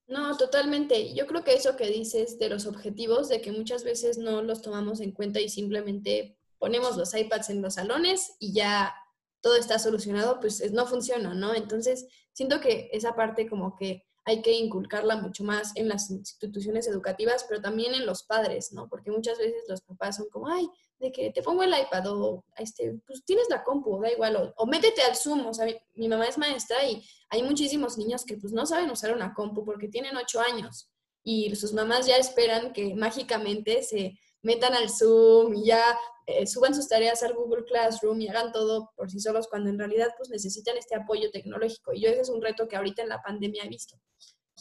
No, 0.08 0.36
totalmente. 0.36 1.14
Yo 1.14 1.26
creo 1.26 1.44
que 1.44 1.54
eso 1.54 1.78
que 1.78 1.88
dices 1.88 2.38
de 2.38 2.50
los 2.50 2.66
objetivos, 2.66 3.30
de 3.30 3.40
que 3.42 3.54
muchas 3.54 3.86
veces 3.86 4.18
no 4.18 4.42
los 4.42 4.62
tomamos 4.62 5.00
en 5.00 5.14
cuenta 5.14 5.40
y 5.40 5.48
simplemente 5.48 6.38
ponemos 6.60 6.98
los 6.98 7.14
iPads 7.14 7.50
en 7.50 7.62
los 7.62 7.76
salones 7.76 8.36
y 8.38 8.54
ya 8.54 8.94
todo 9.40 9.56
está 9.56 9.80
solucionado, 9.80 10.40
pues 10.40 10.72
no 10.74 10.86
funciona, 10.86 11.34
¿no? 11.34 11.56
Entonces, 11.56 12.08
siento 12.34 12.60
que 12.60 12.90
esa 12.92 13.16
parte 13.16 13.50
como 13.50 13.76
que 13.78 14.06
hay 14.24 14.42
que 14.42 14.52
inculcarla 14.52 15.16
mucho 15.16 15.44
más 15.44 15.72
en 15.76 15.90
las 15.90 16.12
instituciones 16.12 16.88
educativas, 16.88 17.46
pero 17.48 17.62
también 17.62 17.94
en 17.94 18.06
los 18.06 18.24
padres, 18.24 18.72
¿no? 18.72 18.88
Porque 18.88 19.12
muchas 19.12 19.38
veces 19.38 19.64
los 19.68 19.82
papás 19.82 20.18
son 20.18 20.30
como, 20.30 20.48
ay, 20.48 20.70
de 21.00 21.12
que 21.12 21.32
te 21.32 21.42
pongo 21.42 21.64
el 21.64 21.74
iPad 21.74 22.06
o 22.12 22.46
este, 22.58 23.00
pues 23.08 23.26
tienes 23.26 23.48
la 23.50 23.64
compu, 23.64 24.00
da 24.00 24.12
igual, 24.12 24.54
o, 24.56 24.66
métete 24.68 25.02
al 25.02 25.16
Zoom, 25.16 25.48
o 25.48 25.54
sea, 25.54 25.66
mi, 25.96 26.08
mamá 26.08 26.26
es 26.26 26.38
maestra 26.38 26.86
y 26.86 27.04
hay 27.30 27.42
muchísimos 27.42 27.98
niños 27.98 28.24
que 28.24 28.38
pues 28.38 28.54
no 28.54 28.66
saben 28.68 28.92
usar 28.92 29.14
una 29.14 29.34
compu 29.34 29.66
porque 29.66 29.88
tienen 29.88 30.16
ocho 30.16 30.40
años 30.40 30.90
y 31.24 31.54
sus 31.56 31.74
mamás 31.74 32.06
ya 32.06 32.18
esperan 32.18 32.72
que 32.74 32.94
mágicamente 32.96 33.82
se 33.82 34.20
metan 34.42 34.74
al 34.74 34.90
Zoom 34.90 35.54
y 35.54 35.66
ya 35.66 35.84
eh, 36.26 36.48
suban 36.48 36.74
sus 36.74 36.88
tareas 36.88 37.24
al 37.24 37.34
Google 37.34 37.66
Classroom 37.66 38.22
y 38.22 38.28
hagan 38.28 38.52
todo 38.52 38.92
por 38.96 39.10
sí 39.10 39.20
solos 39.20 39.48
cuando 39.48 39.70
en 39.70 39.80
realidad 39.80 40.10
pues 40.18 40.30
necesitan 40.30 40.78
este 40.78 40.96
apoyo 40.96 41.32
tecnológico. 41.32 41.94
Y 41.94 42.02
yo 42.02 42.10
ese 42.10 42.22
es 42.22 42.30
un 42.30 42.42
reto 42.42 42.68
que 42.68 42.76
ahorita 42.76 43.02
en 43.02 43.10
la 43.10 43.22
pandemia 43.22 43.64
he 43.64 43.70
visto. 43.70 44.00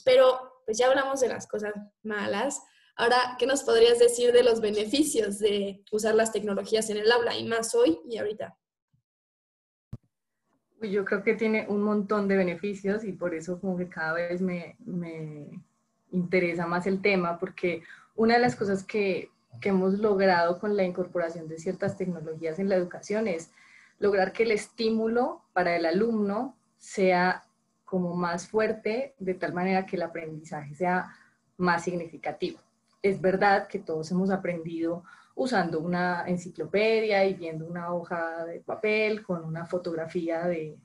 Pero 0.04 0.62
pues 0.64 0.78
ya 0.78 0.88
hablamos 0.88 1.20
de 1.20 1.28
las 1.28 1.46
cosas 1.46 1.74
malas. 2.02 2.60
Ahora, 2.96 3.36
¿qué 3.38 3.46
nos 3.46 3.62
podrías 3.62 3.98
decir 3.98 4.32
de 4.32 4.42
los 4.42 4.60
beneficios 4.60 5.38
de 5.38 5.82
usar 5.90 6.14
las 6.14 6.32
tecnologías 6.32 6.90
en 6.90 6.98
el 6.98 7.10
aula 7.10 7.36
y 7.36 7.44
más 7.44 7.74
hoy 7.74 7.98
y 8.08 8.18
ahorita? 8.18 8.56
Yo 10.82 11.04
creo 11.04 11.22
que 11.22 11.34
tiene 11.34 11.66
un 11.68 11.82
montón 11.82 12.26
de 12.26 12.36
beneficios 12.36 13.04
y 13.04 13.12
por 13.12 13.34
eso 13.34 13.60
como 13.60 13.76
que 13.76 13.88
cada 13.88 14.14
vez 14.14 14.40
me, 14.40 14.76
interesa 16.10 16.66
más 16.66 16.86
el 16.86 17.02
tema, 17.02 17.38
porque 17.38 17.82
una 18.14 18.34
de 18.34 18.40
las 18.40 18.56
cosas 18.56 18.84
que, 18.84 19.30
que 19.60 19.70
hemos 19.70 19.94
logrado 19.94 20.58
con 20.58 20.76
la 20.76 20.84
incorporación 20.84 21.48
de 21.48 21.58
ciertas 21.58 21.96
tecnologías 21.96 22.58
en 22.58 22.68
la 22.68 22.76
educación 22.76 23.28
es 23.28 23.50
lograr 23.98 24.32
que 24.32 24.44
el 24.44 24.52
estímulo 24.52 25.42
para 25.52 25.76
el 25.76 25.86
alumno 25.86 26.56
sea 26.78 27.44
como 27.84 28.14
más 28.14 28.48
fuerte, 28.48 29.14
de 29.18 29.34
tal 29.34 29.52
manera 29.52 29.84
que 29.84 29.96
el 29.96 30.02
aprendizaje 30.02 30.74
sea 30.74 31.10
más 31.56 31.84
significativo 31.84 32.60
es 33.02 33.20
verdad 33.20 33.66
que 33.66 33.78
todos 33.78 34.10
hemos 34.10 34.30
aprendido 34.30 35.04
usando 35.34 35.80
una 35.80 36.24
enciclopedia 36.26 37.24
y 37.24 37.34
viendo 37.34 37.66
una 37.66 37.92
hoja 37.94 38.44
de 38.44 38.60
papel 38.60 39.22
con 39.22 39.44
una 39.44 39.64
fotografía 39.64 40.46
de 40.46 40.76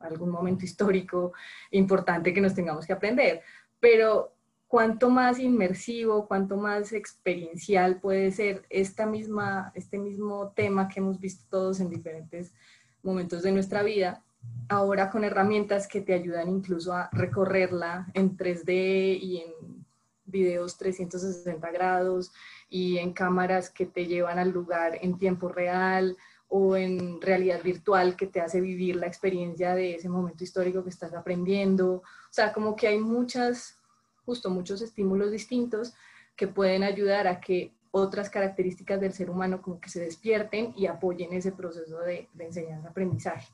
algún 0.00 0.30
momento 0.30 0.64
histórico 0.64 1.32
importante 1.70 2.34
que 2.34 2.40
nos 2.40 2.54
tengamos 2.54 2.86
que 2.86 2.92
aprender. 2.92 3.42
Pero 3.78 4.32
cuánto 4.72 5.10
más 5.10 5.38
inmersivo, 5.38 6.26
cuánto 6.26 6.56
más 6.56 6.94
experiencial 6.94 8.00
puede 8.00 8.30
ser 8.30 8.64
esta 8.70 9.04
misma, 9.04 9.70
este 9.74 9.98
mismo 9.98 10.50
tema 10.56 10.88
que 10.88 11.00
hemos 11.00 11.20
visto 11.20 11.44
todos 11.50 11.78
en 11.80 11.90
diferentes 11.90 12.54
momentos 13.02 13.42
de 13.42 13.52
nuestra 13.52 13.82
vida, 13.82 14.22
ahora 14.70 15.10
con 15.10 15.24
herramientas 15.24 15.86
que 15.86 16.00
te 16.00 16.14
ayudan 16.14 16.48
incluso 16.48 16.94
a 16.94 17.10
recorrerla 17.12 18.06
en 18.14 18.34
3D 18.34 19.18
y 19.20 19.42
en 19.44 19.84
videos 20.24 20.78
360 20.78 21.70
grados 21.70 22.32
y 22.70 22.96
en 22.96 23.12
cámaras 23.12 23.68
que 23.68 23.84
te 23.84 24.06
llevan 24.06 24.38
al 24.38 24.52
lugar 24.52 24.96
en 25.02 25.18
tiempo 25.18 25.50
real 25.50 26.16
o 26.48 26.76
en 26.76 27.20
realidad 27.20 27.62
virtual 27.62 28.16
que 28.16 28.26
te 28.26 28.40
hace 28.40 28.62
vivir 28.62 28.96
la 28.96 29.06
experiencia 29.06 29.74
de 29.74 29.96
ese 29.96 30.08
momento 30.08 30.44
histórico 30.44 30.82
que 30.82 30.88
estás 30.88 31.12
aprendiendo. 31.12 31.96
O 31.96 32.02
sea, 32.30 32.54
como 32.54 32.74
que 32.74 32.88
hay 32.88 32.98
muchas, 32.98 33.81
justo 34.24 34.50
muchos 34.50 34.82
estímulos 34.82 35.30
distintos 35.30 35.94
que 36.36 36.48
pueden 36.48 36.82
ayudar 36.82 37.26
a 37.26 37.40
que 37.40 37.74
otras 37.90 38.30
características 38.30 39.00
del 39.00 39.12
ser 39.12 39.30
humano 39.30 39.60
como 39.60 39.80
que 39.80 39.90
se 39.90 40.00
despierten 40.00 40.72
y 40.76 40.86
apoyen 40.86 41.32
ese 41.32 41.52
proceso 41.52 42.00
de, 42.00 42.28
enseñanza-aprendizaje. 42.38 43.52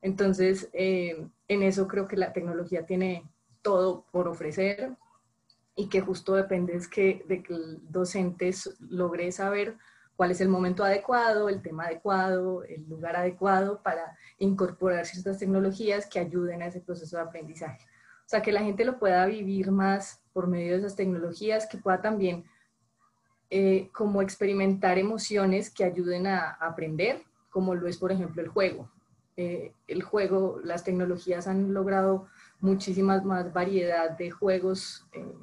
Entonces, 0.00 0.68
eh, 0.72 1.26
en 1.48 1.62
eso 1.62 1.88
creo 1.88 2.06
que 2.06 2.16
la 2.16 2.32
tecnología 2.32 2.86
tiene 2.86 3.28
todo 3.60 4.06
por 4.12 4.28
ofrecer 4.28 4.96
y 5.74 5.88
que 5.88 6.00
justo 6.00 6.34
depende 6.34 6.76
es 6.76 6.86
que, 6.86 7.24
de 7.28 7.42
que 7.42 7.54
el 7.54 7.80
docente 7.90 8.50
logre 8.88 9.32
saber 9.32 9.76
cuál 10.16 10.30
es 10.30 10.40
el 10.40 10.48
momento 10.48 10.84
adecuado, 10.84 11.48
el 11.48 11.62
tema 11.62 11.84
adecuado, 11.84 12.62
el 12.64 12.88
lugar 12.88 13.16
adecuado 13.16 13.82
para 13.82 14.16
incorporar 14.38 15.06
ciertas 15.06 15.38
tecnologías 15.38 16.06
que 16.06 16.20
ayuden 16.20 16.62
a 16.62 16.66
ese 16.66 16.80
proceso 16.80 17.16
de 17.16 17.22
aprendizaje. 17.22 17.84
Sea, 18.32 18.40
que 18.40 18.50
la 18.50 18.62
gente 18.62 18.86
lo 18.86 18.98
pueda 18.98 19.26
vivir 19.26 19.70
más 19.70 20.22
por 20.32 20.46
medio 20.46 20.72
de 20.72 20.78
esas 20.78 20.96
tecnologías, 20.96 21.66
que 21.66 21.76
pueda 21.76 22.00
también 22.00 22.46
eh, 23.50 23.90
como 23.92 24.22
experimentar 24.22 24.96
emociones 24.96 25.68
que 25.68 25.84
ayuden 25.84 26.26
a, 26.26 26.52
aprender, 26.52 27.24
como 27.50 27.74
lo 27.74 27.86
es, 27.88 27.98
por 27.98 28.10
ejemplo, 28.10 28.40
el 28.40 28.48
juego. 28.48 28.90
Eh, 29.36 29.74
el 29.86 30.02
juego, 30.02 30.60
las 30.64 30.82
tecnologías 30.82 31.46
han 31.46 31.74
logrado 31.74 32.26
muchísimas 32.60 33.22
más 33.22 33.52
variedad 33.52 34.16
de 34.16 34.30
juegos 34.30 35.06
eh, 35.12 35.36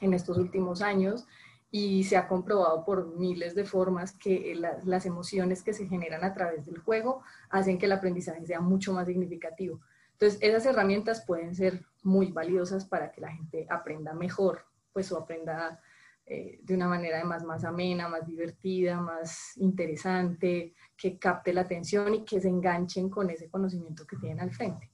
en 0.00 0.14
estos 0.14 0.36
últimos 0.36 0.82
años 0.82 1.24
y 1.70 2.02
se 2.02 2.16
ha 2.16 2.26
comprobado 2.26 2.84
por 2.84 3.16
miles 3.16 3.54
de 3.54 3.66
formas 3.66 4.10
que 4.10 4.60
las 4.84 5.06
emociones 5.06 5.62
que 5.62 5.72
se 5.72 5.86
generan 5.86 6.24
a 6.24 6.34
través 6.34 6.66
del 6.66 6.78
juego 6.78 7.22
hacen 7.50 7.78
que 7.78 7.86
el 7.86 7.92
aprendizaje 7.92 8.44
sea 8.46 8.60
mucho 8.60 8.92
más 8.92 9.06
significativo. 9.06 9.78
Entonces, 10.14 10.38
esas 10.42 10.66
herramientas 10.66 11.24
pueden 11.26 11.54
ser 11.54 11.84
muy 12.02 12.32
valiosas 12.32 12.84
para 12.84 13.10
que 13.12 13.20
la 13.20 13.32
gente 13.32 13.66
aprenda 13.68 14.14
mejor, 14.14 14.64
pues 14.92 15.10
o 15.12 15.18
aprenda 15.18 15.80
eh, 16.26 16.60
de 16.62 16.74
una 16.74 16.88
manera 16.88 17.18
además 17.18 17.44
más 17.44 17.64
amena, 17.64 18.08
más 18.08 18.26
divertida, 18.26 19.00
más 19.00 19.56
interesante, 19.56 20.74
que 20.96 21.18
capte 21.18 21.52
la 21.52 21.62
atención 21.62 22.14
y 22.14 22.24
que 22.24 22.40
se 22.40 22.48
enganchen 22.48 23.10
con 23.10 23.28
ese 23.28 23.50
conocimiento 23.50 24.06
que 24.06 24.16
tienen 24.16 24.40
al 24.40 24.50
frente. 24.50 24.90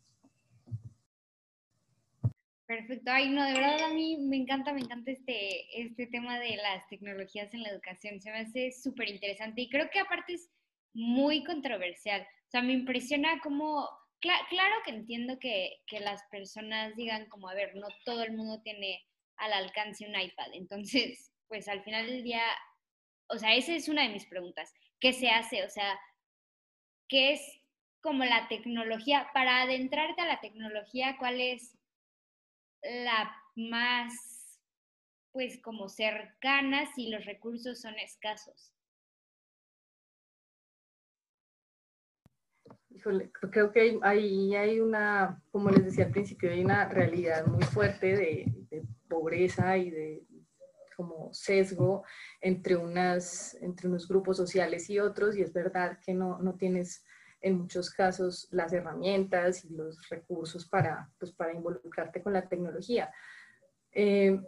Perfecto. 2.67 3.11
Ay, 3.11 3.31
no, 3.31 3.45
de 3.45 3.53
verdad 3.53 3.83
a 3.83 3.93
mí 3.93 4.17
me 4.29 4.37
encanta, 4.37 4.73
me 4.73 4.81
encanta 4.81 5.11
este, 5.11 5.83
este 5.83 6.07
tema 6.07 6.39
de 6.39 6.57
las 6.57 6.87
tecnologías 6.89 7.53
en 7.53 7.65
la 7.65 7.71
educación. 7.71 8.21
Se 8.21 8.31
me 8.31 8.39
hace 8.39 8.71
súper 8.71 9.09
interesante 9.09 9.63
y 9.63 9.69
creo 9.69 9.91
que 9.93 9.99
aparte 9.99 10.35
es 10.35 10.51
muy 10.95 11.45
controversial. 11.45 12.23
O 12.23 12.51
sea, 12.51 12.63
me 12.63 12.73
impresiona 12.73 13.41
cómo, 13.43 13.89
claro 14.21 14.75
que 14.85 14.91
entiendo 14.91 15.39
que, 15.39 15.83
que 15.87 16.01
las 16.01 16.23
personas 16.31 16.95
digan 16.97 17.29
como, 17.29 17.49
a 17.49 17.55
ver, 17.55 17.75
no 17.77 17.89
todo 18.05 18.23
el 18.23 18.33
mundo 18.33 18.61
tiene 18.63 19.03
al 19.37 19.53
alcance 19.53 20.07
un 20.07 20.19
iPad. 20.19 20.53
Entonces, 20.53 21.33
pues 21.49 21.69
al 21.69 21.83
final 21.83 22.07
del 22.07 22.23
día, 22.23 22.43
o 23.29 23.39
sea, 23.39 23.55
esa 23.55 23.73
es 23.75 23.89
una 23.89 24.03
de 24.03 24.11
mis 24.11 24.27
preguntas. 24.27 24.73
¿Qué 25.01 25.13
se 25.13 25.31
hace? 25.31 25.65
O 25.65 25.71
sea, 25.71 25.99
¿qué 27.09 27.33
es 27.33 27.61
como 28.03 28.25
la 28.25 28.49
tecnología? 28.49 29.31
Para 29.35 29.63
adentrarte 29.63 30.21
a 30.21 30.27
la 30.27 30.41
tecnología, 30.41 31.17
¿cuál 31.19 31.41
es 31.41 31.77
la 32.83 33.35
más, 33.57 34.61
pues, 35.33 35.61
como 35.61 35.89
cercana 35.89 36.93
si 36.95 37.09
los 37.09 37.25
recursos 37.25 37.81
son 37.81 37.99
escasos? 37.99 38.73
Creo 43.03 43.73
que 43.73 43.99
ahí 44.03 44.55
hay, 44.55 44.81
una, 44.81 45.43
como 45.51 45.71
les 45.71 45.85
decía 45.85 46.07
al 46.07 46.11
principio, 46.11 46.51
hay 46.51 46.63
una 46.65 46.89
realidad 46.89 47.47
muy 47.47 47.63
fuerte 47.65 48.17
de, 48.17 48.53
pobreza 49.09 49.77
y 49.77 49.91
de 49.91 50.23
como 50.97 51.33
sesgo 51.33 52.05
entre, 52.41 52.77
unas, 52.77 53.55
entre 53.61 53.89
unos 53.89 54.07
grupos 54.07 54.37
sociales 54.37 54.89
y 54.89 54.99
otros, 54.99 55.37
y 55.37 55.43
es 55.43 55.53
verdad 55.53 55.99
que 56.05 56.15
no, 56.15 56.39
no 56.39 56.55
tienes 56.55 57.05
en 57.41 57.59
muchos 57.59 57.91
casos 57.91 58.47
las 58.53 58.73
herramientas 58.73 59.65
y 59.65 59.71
los 59.71 60.09
recursos 60.09 60.69
para, 60.69 61.11
pues, 61.19 61.33
para 61.33 61.55
involucrarte 61.55 62.23
con 62.23 62.35
la 62.35 62.49
tecnología. 62.49 63.13
Eh, 63.93 64.39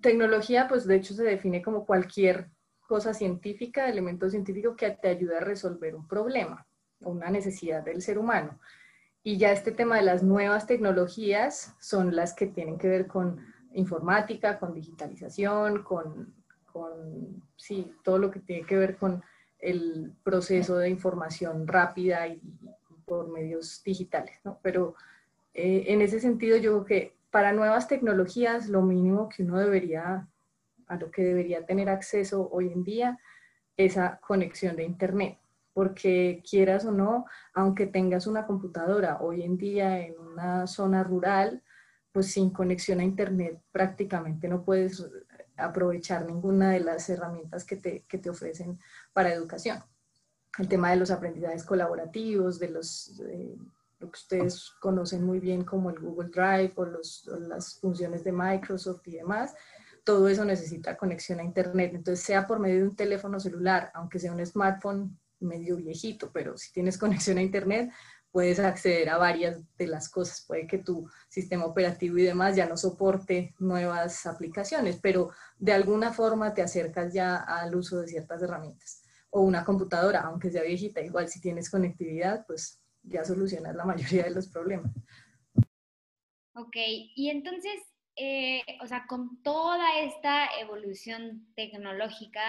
tecnología, 0.00 0.68
pues 0.68 0.86
de 0.86 0.96
hecho 0.96 1.14
se 1.14 1.24
define 1.24 1.60
como 1.62 1.84
cualquier 1.84 2.48
cosa 2.80 3.12
científica, 3.12 3.88
elemento 3.88 4.30
científico 4.30 4.76
que 4.76 4.90
te 4.90 5.08
ayuda 5.08 5.38
a 5.38 5.44
resolver 5.44 5.94
un 5.94 6.06
problema 6.06 6.67
una 7.00 7.30
necesidad 7.30 7.84
del 7.84 8.02
ser 8.02 8.18
humano. 8.18 8.58
Y 9.22 9.36
ya 9.36 9.52
este 9.52 9.72
tema 9.72 9.96
de 9.96 10.02
las 10.02 10.22
nuevas 10.22 10.66
tecnologías 10.66 11.74
son 11.80 12.14
las 12.14 12.34
que 12.34 12.46
tienen 12.46 12.78
que 12.78 12.88
ver 12.88 13.06
con 13.06 13.44
informática, 13.72 14.58
con 14.58 14.74
digitalización, 14.74 15.82
con, 15.82 16.34
con 16.64 17.42
sí, 17.56 17.92
todo 18.02 18.18
lo 18.18 18.30
que 18.30 18.40
tiene 18.40 18.66
que 18.66 18.76
ver 18.76 18.96
con 18.96 19.22
el 19.58 20.12
proceso 20.22 20.78
de 20.78 20.88
información 20.88 21.66
rápida 21.66 22.26
y, 22.28 22.40
por 23.04 23.28
medios 23.28 23.82
digitales, 23.82 24.38
¿no? 24.44 24.60
Pero 24.62 24.94
eh, 25.54 25.84
en 25.88 26.02
ese 26.02 26.20
sentido 26.20 26.58
yo 26.58 26.72
creo 26.72 26.84
que 26.84 27.16
para 27.30 27.52
nuevas 27.52 27.88
tecnologías 27.88 28.68
lo 28.68 28.82
mínimo 28.82 29.28
que 29.28 29.42
uno 29.42 29.58
debería, 29.58 30.28
a 30.86 30.96
lo 30.96 31.10
que 31.10 31.22
debería 31.22 31.66
tener 31.66 31.88
acceso 31.88 32.48
hoy 32.52 32.72
en 32.72 32.84
día, 32.84 33.18
esa 33.76 34.20
conexión 34.20 34.76
de 34.76 34.84
Internet 34.84 35.38
porque 35.78 36.42
quieras 36.42 36.84
o 36.86 36.90
no, 36.90 37.26
aunque 37.54 37.86
tengas 37.86 38.26
una 38.26 38.48
computadora 38.48 39.18
hoy 39.20 39.42
en 39.42 39.56
día 39.56 40.00
en 40.00 40.18
una 40.18 40.66
zona 40.66 41.04
rural, 41.04 41.62
pues 42.10 42.32
sin 42.32 42.50
conexión 42.50 42.98
a 42.98 43.04
Internet 43.04 43.62
prácticamente 43.70 44.48
no 44.48 44.64
puedes 44.64 45.08
aprovechar 45.56 46.26
ninguna 46.26 46.72
de 46.72 46.80
las 46.80 47.08
herramientas 47.08 47.64
que 47.64 47.76
te, 47.76 48.04
que 48.08 48.18
te 48.18 48.28
ofrecen 48.28 48.80
para 49.12 49.32
educación. 49.32 49.78
El 50.58 50.66
tema 50.66 50.90
de 50.90 50.96
los 50.96 51.12
aprendizajes 51.12 51.62
colaborativos, 51.62 52.58
de 52.58 52.70
los, 52.70 53.22
lo 54.00 54.10
que 54.10 54.18
ustedes 54.18 54.72
conocen 54.80 55.22
muy 55.22 55.38
bien 55.38 55.62
como 55.62 55.90
el 55.90 56.00
Google 56.00 56.30
Drive 56.30 56.72
o, 56.74 56.86
los, 56.86 57.28
o 57.28 57.38
las 57.38 57.78
funciones 57.78 58.24
de 58.24 58.32
Microsoft 58.32 59.06
y 59.06 59.12
demás, 59.12 59.54
todo 60.02 60.26
eso 60.26 60.44
necesita 60.44 60.96
conexión 60.96 61.38
a 61.38 61.44
Internet. 61.44 61.92
Entonces, 61.94 62.26
sea 62.26 62.48
por 62.48 62.58
medio 62.58 62.78
de 62.78 62.88
un 62.88 62.96
teléfono 62.96 63.38
celular, 63.38 63.92
aunque 63.94 64.18
sea 64.18 64.32
un 64.32 64.44
smartphone 64.44 65.16
medio 65.40 65.76
viejito, 65.76 66.30
pero 66.32 66.56
si 66.56 66.72
tienes 66.72 66.98
conexión 66.98 67.38
a 67.38 67.42
Internet, 67.42 67.90
puedes 68.30 68.58
acceder 68.58 69.08
a 69.08 69.18
varias 69.18 69.62
de 69.76 69.86
las 69.86 70.08
cosas. 70.08 70.44
Puede 70.46 70.66
que 70.66 70.78
tu 70.78 71.08
sistema 71.28 71.64
operativo 71.64 72.18
y 72.18 72.22
demás 72.22 72.56
ya 72.56 72.66
no 72.66 72.76
soporte 72.76 73.54
nuevas 73.58 74.26
aplicaciones, 74.26 74.98
pero 75.00 75.30
de 75.58 75.72
alguna 75.72 76.12
forma 76.12 76.54
te 76.54 76.62
acercas 76.62 77.12
ya 77.12 77.36
al 77.36 77.74
uso 77.74 78.00
de 78.00 78.08
ciertas 78.08 78.42
herramientas. 78.42 79.02
O 79.30 79.42
una 79.42 79.64
computadora, 79.64 80.20
aunque 80.20 80.50
sea 80.50 80.62
viejita, 80.62 81.00
igual 81.00 81.28
si 81.28 81.40
tienes 81.40 81.70
conectividad, 81.70 82.46
pues 82.46 82.80
ya 83.02 83.24
solucionas 83.24 83.74
la 83.74 83.84
mayoría 83.84 84.24
de 84.24 84.30
los 84.30 84.48
problemas. 84.48 84.92
Ok, 86.54 86.76
y 86.76 87.30
entonces, 87.30 87.74
eh, 88.16 88.62
o 88.82 88.86
sea, 88.86 89.06
con 89.06 89.42
toda 89.42 90.00
esta 90.00 90.46
evolución 90.60 91.46
tecnológica, 91.54 92.40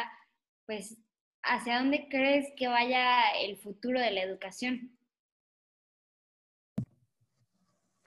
pues, 0.66 0.98
¿hacia 1.44 1.80
dónde 1.80 2.08
crees 2.10 2.48
que 2.58 2.68
vaya 2.68 3.32
el 3.42 3.58
futuro 3.58 4.00
de 4.00 4.12
la 4.12 4.22
educación? 4.22 5.00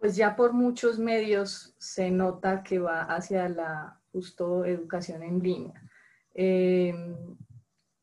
pues 0.03 0.17
ya 0.17 0.35
por 0.35 0.53
muchos 0.53 0.99
medios 0.99 1.77
se 1.79 2.11
nota 2.11 2.65
que 2.65 2.81
va 2.81 3.03
hacia 3.03 3.49
la 3.49 4.01
justo 4.11 4.65
educación 4.65 5.23
en 5.23 5.39
línea. 5.39 5.81
Em, 6.35 7.37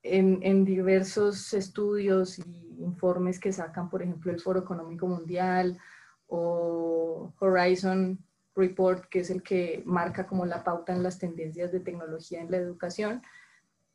en, 0.01 0.63
diversos 0.63 1.53
estudios 1.53 2.39
y 2.39 2.83
informes 2.83 3.37
que 3.37 3.51
sacan, 3.51 3.89
por 3.89 4.01
ejemplo, 4.01 4.31
el 4.31 4.39
Foro 4.39 4.61
Económico 4.61 5.07
Mundial 5.07 5.77
o 6.27 7.33
Horizon 7.37 8.17
Report, 8.55 9.03
que 9.09 9.19
es 9.19 9.29
el 9.29 9.43
que 9.43 9.83
marca 9.85 10.25
como 10.25 10.45
la 10.45 10.63
pauta 10.63 10.93
en 10.93 11.03
las 11.03 11.19
tendencias 11.19 11.73
de 11.73 11.81
tecnología 11.81 12.39
en 12.39 12.49
la 12.49 12.57
educación, 12.57 13.21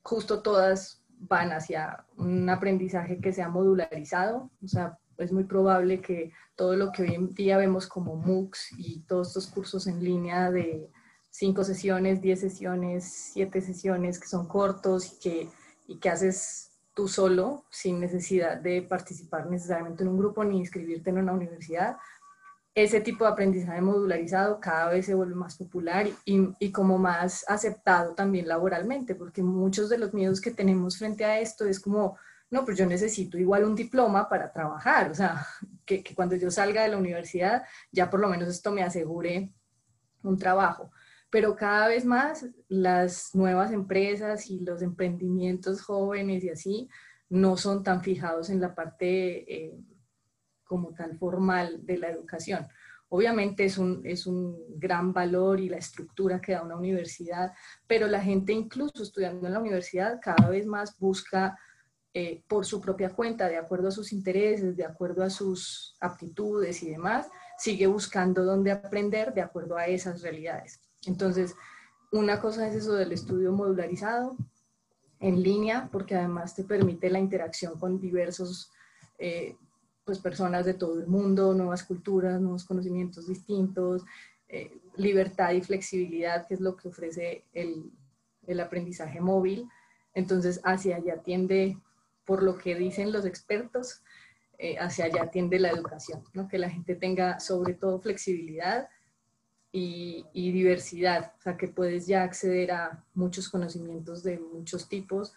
justo 0.03 0.43
todas 0.43 1.03
van 1.29 1.53
hacia 1.53 2.05
un 2.17 2.49
aprendizaje 2.49 3.21
que 3.21 3.33
sea 3.33 3.49
modularizado, 3.49 4.51
o 4.63 4.69
sea, 4.69 4.99
es 5.19 5.33
muy 5.33 5.45
probable 5.45 6.01
que 6.01 6.33
todo 6.57 6.77
lo 6.77 6.93
que 6.93 7.03
hoy 7.03 7.15
en 7.15 7.35
día 7.35 7.57
vemos 7.57 7.87
como 7.87 8.17
MOOCs 8.17 8.73
y 8.79 9.01
todos 9.01 9.29
estos 9.29 9.47
cursos 9.47 9.87
en 9.87 10.03
línea 10.03 10.51
de 10.51 10.91
cinco 11.31 11.65
sesiones, 11.65 12.21
diez 12.21 12.41
sesiones, 12.41 13.05
siete 13.33 13.61
sesiones 13.61 14.19
que 14.19 14.29
son 14.29 14.47
cortos 14.47 15.13
y 15.13 15.19
que, 15.21 15.49
y 15.87 15.99
que 15.99 16.09
haces 16.09 16.71
tú 16.95 17.09
solo 17.09 17.65
sin 17.71 18.01
necesidad 18.01 18.57
de 18.57 18.83
participar 18.83 19.51
necesariamente 19.51 20.05
en 20.05 20.11
un 20.11 20.19
grupo 20.19 20.45
ni 20.45 20.59
inscribirte 20.59 21.11
en 21.11 21.19
una 21.19 21.33
universidad. 21.33 21.97
Ese 22.75 23.01
tipo 23.01 23.25
de 23.25 23.31
aprendizaje 23.31 23.81
modularizado 23.81 24.59
cada 24.61 24.91
vez 24.91 25.07
se 25.07 25.15
vuelve 25.15 25.37
más 25.37 25.57
popular 25.57 26.09
y, 26.25 26.49
y 26.59 26.73
como 26.73 26.99
más 26.99 27.45
aceptado 27.49 28.15
también 28.15 28.49
laboralmente, 28.49 29.15
porque 29.15 29.43
muchos 29.43 29.89
de 29.89 29.99
los 29.99 30.13
miedos 30.13 30.41
que 30.41 30.51
tenemos 30.51 30.99
frente 30.99 31.25
a 31.25 31.39
esto 31.39 31.67
es 31.67 31.79
como, 31.79 32.17
no, 32.51 32.65
pues 32.65 32.79
yo 32.79 32.87
necesito 32.87 33.37
igual 33.39 33.65
un 33.65 33.75
diploma 33.75 34.29
para 34.29 34.53
trabajar, 34.53 35.11
o 35.11 35.15
sea, 35.15 35.47
que, 35.85 36.03
cuando 36.15 36.37
yo 36.37 36.51
salga 36.51 36.83
de 36.83 36.89
la 36.89 36.99
universidad 36.99 37.65
ya 37.91 38.11
por 38.11 38.21
lo 38.21 38.29
menos 38.29 38.49
esto 38.49 38.71
me 38.71 38.83
asegure 38.83 39.51
un 40.23 40.39
trabajo. 40.39 40.91
Pero 41.31 41.57
cada 41.57 41.89
vez 41.89 42.05
más 42.05 42.47
las 42.69 43.35
nuevas 43.35 43.73
empresas 43.73 44.49
y 44.51 44.61
los 44.61 44.83
emprendimientos 44.83 45.83
jóvenes 45.83 46.45
y 46.45 46.51
así 46.51 46.89
no 47.29 47.57
son 47.57 47.83
tan 47.83 48.03
fijados 48.03 48.51
en 48.51 48.61
la 48.61 48.75
parte 48.75 49.53
eh, 49.53 49.75
como 50.65 50.95
tal 50.95 51.17
formal 51.19 51.85
de 51.85 51.99
la 51.99 52.11
educación. 52.11 52.67
Obviamente 53.09 53.65
es 53.65 53.79
un, 53.79 54.01
es 54.05 54.27
un 54.27 54.57
gran 54.79 55.13
valor 55.13 55.61
y 55.61 55.69
la 55.69 55.77
estructura 55.77 56.41
que 56.41 56.53
da 56.53 56.63
una 56.63 56.77
universidad, 56.77 57.53
pero 57.87 58.07
la 58.07 58.21
gente 58.21 58.53
incluso 58.53 59.03
estudiando 59.03 59.47
en 59.47 59.53
la 59.53 59.61
universidad 59.61 60.19
cada 60.21 60.49
vez 60.49 60.67
más 60.67 60.99
busca 60.99 61.57
eh, 62.17 62.45
por 62.47 62.65
su 62.65 62.81
propia 62.81 63.11
cuenta, 63.11 63.49
de 63.49 63.57
acuerdo 63.57 63.89
a 63.89 63.91
sus 63.91 64.13
intereses, 64.13 64.77
de 64.77 64.85
acuerdo 64.85 65.25
a 65.25 65.31
sus 65.31 65.97
aptitudes 66.01 66.81
y 66.85 66.91
demás, 66.91 67.29
sigue 67.59 67.89
buscando 67.89 68.45
dónde 68.45 68.71
aprender 68.71 69.35
de 69.35 69.43
acuerdo 69.43 69.77
a 69.77 69.87
esas 69.87 70.23
realidades. 70.23 70.81
Entonces, 71.07 71.57
una 72.13 72.41
cosa 72.41 72.69
es 72.69 72.77
eso 72.77 72.95
del 72.95 73.11
estudio 73.11 73.51
modularizado 73.51 74.37
en 75.19 75.43
línea, 75.43 75.89
porque 75.91 76.15
además 76.15 76.55
te 76.55 76.63
permite 76.63 77.11
la 77.11 77.19
interacción 77.19 77.79
con 77.81 78.01
diversos, 78.01 78.71
eh, 79.19 79.57
pues 80.05 80.19
personas 80.19 80.67
de 80.67 80.75
todo 80.75 81.01
el 81.01 81.07
mundo, 81.07 81.55
nuevas 81.55 81.83
culturas, 81.83 82.41
nuevos 82.41 82.65
conocimientos 82.65 83.27
distintos, 83.27 84.05
eh, 84.49 84.79
libertad 84.97 85.53
y 85.53 85.63
flexibilidad, 85.63 86.47
que 86.47 86.55
es 86.55 86.61
lo 86.61 86.77
que 86.77 86.89
ofrece 86.89 87.45
el, 87.53 87.91
el 88.47 88.61
aprendizaje 88.61 89.21
móvil. 89.21 89.69
Entonces, 90.15 90.61
hacia 90.65 90.97
allá 90.97 91.23
tiende 91.23 91.79
por 92.25 92.43
lo 92.43 92.57
que 92.57 92.75
dicen 92.75 93.13
los 93.13 93.27
expertos, 93.27 94.03
eh, 94.59 94.77
hacia 94.79 95.07
allá 95.07 95.31
tiende 95.31 95.59
la 95.59 95.71
educación, 95.71 96.23
¿no? 96.33 96.49
que 96.49 96.59
la 96.59 96.71
gente 96.71 96.95
tenga 96.95 97.41
sobre 97.41 97.75
todo 97.75 98.01
flexibilidad 98.01 98.89
y, 99.77 100.25
diversidad, 100.33 101.33
o 101.37 101.43
sea, 101.43 101.57
que 101.57 101.67
puedes 101.67 102.07
ya 102.07 102.23
acceder 102.23 102.71
a 102.71 103.05
muchos 103.13 103.49
conocimientos 103.49 104.23
de 104.23 104.39
muchos 104.39 104.89
tipos, 104.89 105.35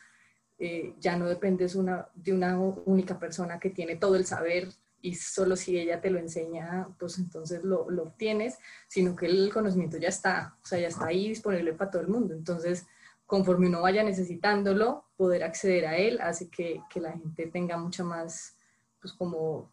eh, 0.59 0.93
ya 0.99 1.17
no 1.17 1.27
dependes 1.27 1.77
de 2.15 2.33
una 2.33 2.59
única 2.59 3.19
persona 3.19 3.59
que 3.59 3.69
tiene 3.69 3.95
todo 3.95 4.15
el 4.15 4.25
saber 4.25 4.69
y 5.01 5.15
solo 5.15 5.55
si 5.55 5.77
ella 5.77 6.01
te 6.01 6.09
lo 6.09 6.19
enseña, 6.19 6.87
pues 6.97 7.19
entonces 7.19 7.63
lo, 7.63 7.89
lo 7.89 8.03
obtienes, 8.03 8.57
sino 8.87 9.15
que 9.15 9.27
el 9.27 9.53
conocimiento 9.53 9.97
ya 9.97 10.09
está, 10.09 10.55
o 10.63 10.65
sea, 10.65 10.79
ya 10.79 10.87
está 10.87 11.05
ahí 11.05 11.29
disponible 11.29 11.73
para 11.73 11.91
todo 11.91 12.01
el 12.01 12.07
mundo. 12.07 12.33
Entonces, 12.33 12.87
conforme 13.25 13.67
uno 13.67 13.81
vaya 13.81 14.03
necesitándolo, 14.03 15.05
poder 15.15 15.43
acceder 15.43 15.85
a 15.85 15.97
él 15.97 16.19
hace 16.21 16.49
que, 16.49 16.81
que 16.89 16.99
la 16.99 17.11
gente 17.11 17.47
tenga 17.47 17.77
mucha 17.77 18.03
más, 18.03 18.55
pues 18.99 19.13
como 19.13 19.69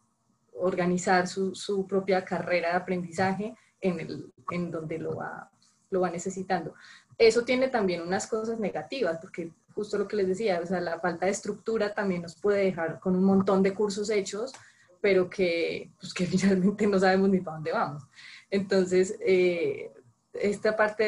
organizar 0.57 1.27
su, 1.27 1.55
su 1.55 1.87
propia 1.87 2.25
carrera 2.25 2.71
de 2.71 2.77
aprendizaje 2.77 3.57
en, 3.81 4.01
el, 4.01 4.33
en 4.51 4.71
donde 4.71 4.99
lo 4.99 5.17
va, 5.17 5.51
lo 5.91 6.01
va 6.01 6.11
necesitando. 6.11 6.75
Eso 7.17 7.45
tiene 7.45 7.69
también 7.69 8.03
unas 8.03 8.27
cosas 8.27 8.59
negativas, 8.59 9.19
porque 9.21 9.53
justo 9.75 9.99
lo 9.99 10.09
que 10.09 10.17
les 10.17 10.29
decía, 10.29 10.61
o 10.63 10.67
sea, 10.67 10.81
la 10.81 11.01
falta 11.01 11.27
de 11.27 11.33
estructura 11.33 11.93
también 11.93 12.23
nos 12.23 12.37
puede 12.37 12.65
dejar 12.65 13.01
con 13.01 13.17
un 13.17 13.25
montón 13.25 13.63
de 13.63 13.75
cursos 13.75 14.11
hechos, 14.11 14.53
pero 15.01 15.29
que, 15.29 15.91
pues 16.01 16.15
que 16.15 16.27
finalmente 16.27 16.87
no 16.87 16.99
sabemos 16.99 17.29
ni 17.29 17.41
para 17.41 17.57
dónde 17.57 17.73
vamos. 17.73 18.05
Entonces, 18.51 19.17
eh, 19.21 19.91
esta 20.33 20.77
parte 20.77 21.05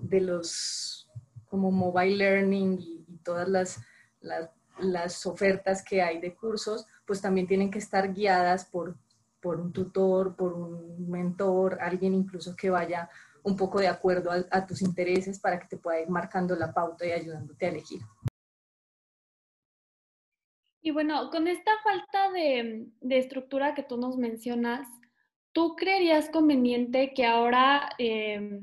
de 0.00 0.20
los 0.20 1.08
como 1.52 1.70
mobile 1.70 2.16
learning 2.16 2.78
y, 2.80 2.98
todas 3.22 3.46
las, 3.46 3.80
las, 4.80 5.26
ofertas 5.26 5.84
que 5.84 6.02
hay 6.02 6.20
de 6.20 6.34
cursos, 6.34 6.86
pues 7.06 7.20
también 7.20 7.46
tienen 7.46 7.70
que 7.70 7.78
estar 7.78 8.12
guiadas 8.12 8.64
por, 8.64 8.96
por 9.40 9.60
un 9.60 9.72
tutor, 9.72 10.34
por 10.34 10.54
un 10.54 11.08
mentor, 11.08 11.78
alguien 11.80 12.14
incluso 12.14 12.56
que 12.56 12.68
vaya 12.68 13.08
un 13.44 13.56
poco 13.56 13.80
de 13.80 13.88
acuerdo 13.88 14.30
a, 14.30 14.66
tus 14.66 14.82
intereses 14.82 15.40
para 15.40 15.58
que 15.58 15.68
te 15.68 15.76
pueda 15.76 16.00
ir 16.00 16.08
marcando 16.08 16.54
la 16.54 16.72
pauta 16.72 17.06
y 17.06 17.12
ayudándote 17.12 17.66
a 17.66 17.68
elegir. 17.70 18.00
Y 20.80 20.90
bueno, 20.90 21.30
con 21.30 21.46
esta 21.46 21.72
falta 21.84 22.30
de, 22.32 22.88
de, 23.00 23.18
estructura 23.18 23.74
que 23.74 23.84
tú 23.84 23.96
nos 23.96 24.16
mencionas, 24.16 24.88
¿tú 25.52 25.76
creerías 25.76 26.28
conveniente 26.30 27.14
que 27.14 27.24
ahora 27.24 27.90
eh, 27.98 28.60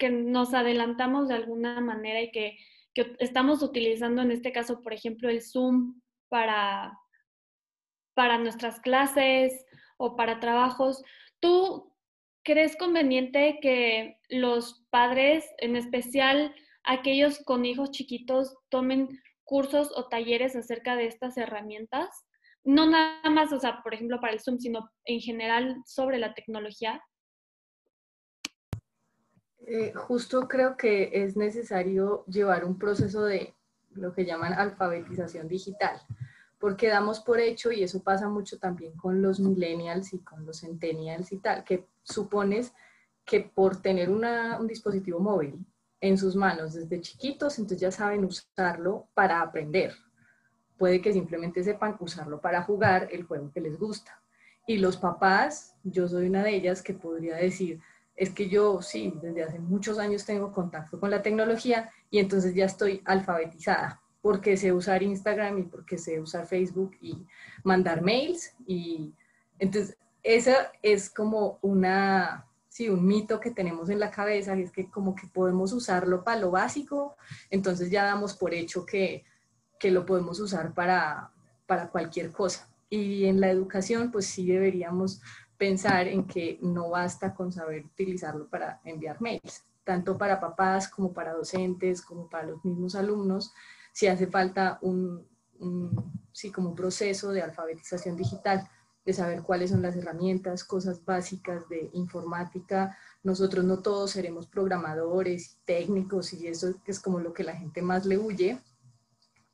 que 0.00 0.10
nos 0.10 0.54
adelantamos 0.54 1.28
de 1.28 1.34
alguna 1.34 1.80
manera 1.80 2.22
y 2.22 2.32
que, 2.32 2.58
que 2.94 3.14
estamos 3.20 3.62
utilizando 3.62 4.22
en 4.22 4.32
este 4.32 4.50
caso, 4.50 4.80
por 4.80 4.94
ejemplo, 4.94 5.28
el 5.28 5.42
Zoom 5.42 6.00
para, 6.28 6.98
para 8.14 8.38
nuestras 8.38 8.80
clases 8.80 9.66
o 9.98 10.16
para 10.16 10.40
trabajos. 10.40 11.04
¿Tú 11.38 11.89
crees 12.42 12.76
conveniente 12.76 13.58
que 13.60 14.18
los 14.28 14.86
padres, 14.90 15.44
en 15.58 15.76
especial 15.76 16.54
aquellos 16.84 17.42
con 17.44 17.64
hijos 17.64 17.90
chiquitos, 17.90 18.56
tomen 18.68 19.08
cursos 19.44 19.92
o 19.96 20.08
talleres 20.08 20.56
acerca 20.56 20.96
de 20.96 21.06
estas 21.06 21.36
herramientas? 21.36 22.08
No 22.64 22.88
nada 22.88 23.30
más, 23.30 23.52
o 23.52 23.60
sea, 23.60 23.82
por 23.82 23.94
ejemplo, 23.94 24.20
para 24.20 24.32
el 24.32 24.40
Zoom, 24.40 24.58
sino 24.58 24.90
en 25.04 25.20
general 25.20 25.76
sobre 25.86 26.18
la 26.18 26.34
tecnología. 26.34 27.02
Eh, 29.66 29.92
justo 29.94 30.48
creo 30.48 30.76
que 30.76 31.10
es 31.12 31.36
necesario 31.36 32.24
llevar 32.26 32.64
un 32.64 32.78
proceso 32.78 33.24
de 33.24 33.54
lo 33.92 34.12
que 34.12 34.24
llaman 34.24 34.52
alfabetización 34.52 35.48
digital, 35.48 36.00
porque 36.60 36.88
damos 36.88 37.20
por 37.20 37.40
hecho, 37.40 37.72
y 37.72 37.82
eso 37.82 38.02
pasa 38.02 38.28
mucho 38.28 38.58
también 38.58 38.94
con 38.94 39.22
los 39.22 39.40
millennials 39.40 40.12
y 40.12 40.18
con 40.18 40.44
los 40.44 40.60
centennials 40.60 41.32
y 41.32 41.38
tal, 41.38 41.64
que 41.64 41.86
supones 42.02 42.74
que 43.24 43.40
por 43.40 43.80
tener 43.80 44.10
un 44.10 44.66
dispositivo 44.66 45.20
móvil 45.20 45.64
en 46.00 46.18
sus 46.18 46.36
manos 46.36 46.74
desde 46.74 47.00
chiquitos, 47.00 47.58
entonces 47.58 47.80
ya 47.80 47.90
saben 47.90 48.24
usarlo 48.24 49.08
para 49.14 49.40
aprender. 49.40 49.94
Puede 50.76 51.00
que 51.00 51.12
simplemente 51.12 51.64
sepan 51.64 51.96
usarlo 51.98 52.40
para 52.40 52.62
jugar 52.62 53.08
el 53.10 53.24
juego 53.24 53.50
que 53.50 53.60
les 53.60 53.78
gusta. 53.78 54.20
Y 54.66 54.78
los 54.78 54.98
papás, 54.98 55.76
yo 55.82 56.08
soy 56.08 56.26
una 56.26 56.42
de 56.42 56.54
ellas 56.54 56.82
que 56.82 56.94
podría 56.94 57.36
decir, 57.36 57.80
es 58.16 58.30
que 58.30 58.50
yo 58.50 58.82
sí, 58.82 59.14
desde 59.22 59.44
hace 59.44 59.58
muchos 59.58 59.98
años 59.98 60.26
tengo 60.26 60.52
contacto 60.52 61.00
con 61.00 61.10
la 61.10 61.22
tecnología 61.22 61.90
y 62.10 62.18
entonces 62.18 62.54
ya 62.54 62.66
estoy 62.66 63.02
alfabetizada 63.06 64.02
porque 64.22 64.56
sé 64.56 64.72
usar 64.72 65.02
Instagram 65.02 65.58
y 65.58 65.62
porque 65.62 65.98
sé 65.98 66.20
usar 66.20 66.46
Facebook 66.46 66.92
y 67.00 67.26
mandar 67.64 68.02
mails. 68.02 68.54
Y 68.66 69.14
entonces, 69.58 69.96
esa 70.22 70.72
es 70.82 71.10
como 71.10 71.58
una, 71.62 72.46
sí, 72.68 72.88
un 72.88 73.06
mito 73.06 73.40
que 73.40 73.50
tenemos 73.50 73.88
en 73.88 74.00
la 74.00 74.10
cabeza, 74.10 74.56
y 74.56 74.62
es 74.62 74.72
que 74.72 74.90
como 74.90 75.14
que 75.14 75.26
podemos 75.26 75.72
usarlo 75.72 76.22
para 76.22 76.40
lo 76.40 76.50
básico, 76.50 77.16
entonces 77.50 77.90
ya 77.90 78.04
damos 78.04 78.34
por 78.34 78.52
hecho 78.54 78.84
que, 78.84 79.24
que 79.78 79.90
lo 79.90 80.04
podemos 80.04 80.40
usar 80.40 80.74
para, 80.74 81.30
para 81.66 81.88
cualquier 81.88 82.32
cosa. 82.32 82.68
Y 82.90 83.26
en 83.26 83.40
la 83.40 83.50
educación, 83.50 84.10
pues 84.10 84.26
sí 84.26 84.46
deberíamos 84.46 85.22
pensar 85.56 86.08
en 86.08 86.26
que 86.26 86.58
no 86.62 86.90
basta 86.90 87.34
con 87.34 87.52
saber 87.52 87.84
utilizarlo 87.84 88.48
para 88.48 88.80
enviar 88.84 89.20
mails, 89.20 89.64
tanto 89.84 90.16
para 90.16 90.40
papás 90.40 90.88
como 90.88 91.12
para 91.12 91.34
docentes, 91.34 92.02
como 92.02 92.28
para 92.28 92.46
los 92.46 92.64
mismos 92.64 92.94
alumnos, 92.94 93.52
si 94.00 94.06
hace 94.06 94.28
falta 94.28 94.78
un, 94.80 95.28
sí, 96.32 96.50
como 96.50 96.70
un 96.70 96.74
proceso 96.74 97.32
de 97.32 97.42
alfabetización 97.42 98.16
digital, 98.16 98.66
de 99.04 99.12
saber 99.12 99.42
cuáles 99.42 99.72
son 99.72 99.82
las 99.82 99.94
herramientas, 99.94 100.64
cosas 100.64 101.04
básicas 101.04 101.68
de 101.68 101.90
informática. 101.92 102.96
Nosotros 103.22 103.62
no 103.62 103.82
todos 103.82 104.12
seremos 104.12 104.46
programadores, 104.46 105.58
técnicos 105.66 106.32
y 106.32 106.46
eso 106.46 106.74
es 106.86 106.98
como 106.98 107.20
lo 107.20 107.34
que 107.34 107.44
la 107.44 107.54
gente 107.54 107.82
más 107.82 108.06
le 108.06 108.16
huye, 108.16 108.58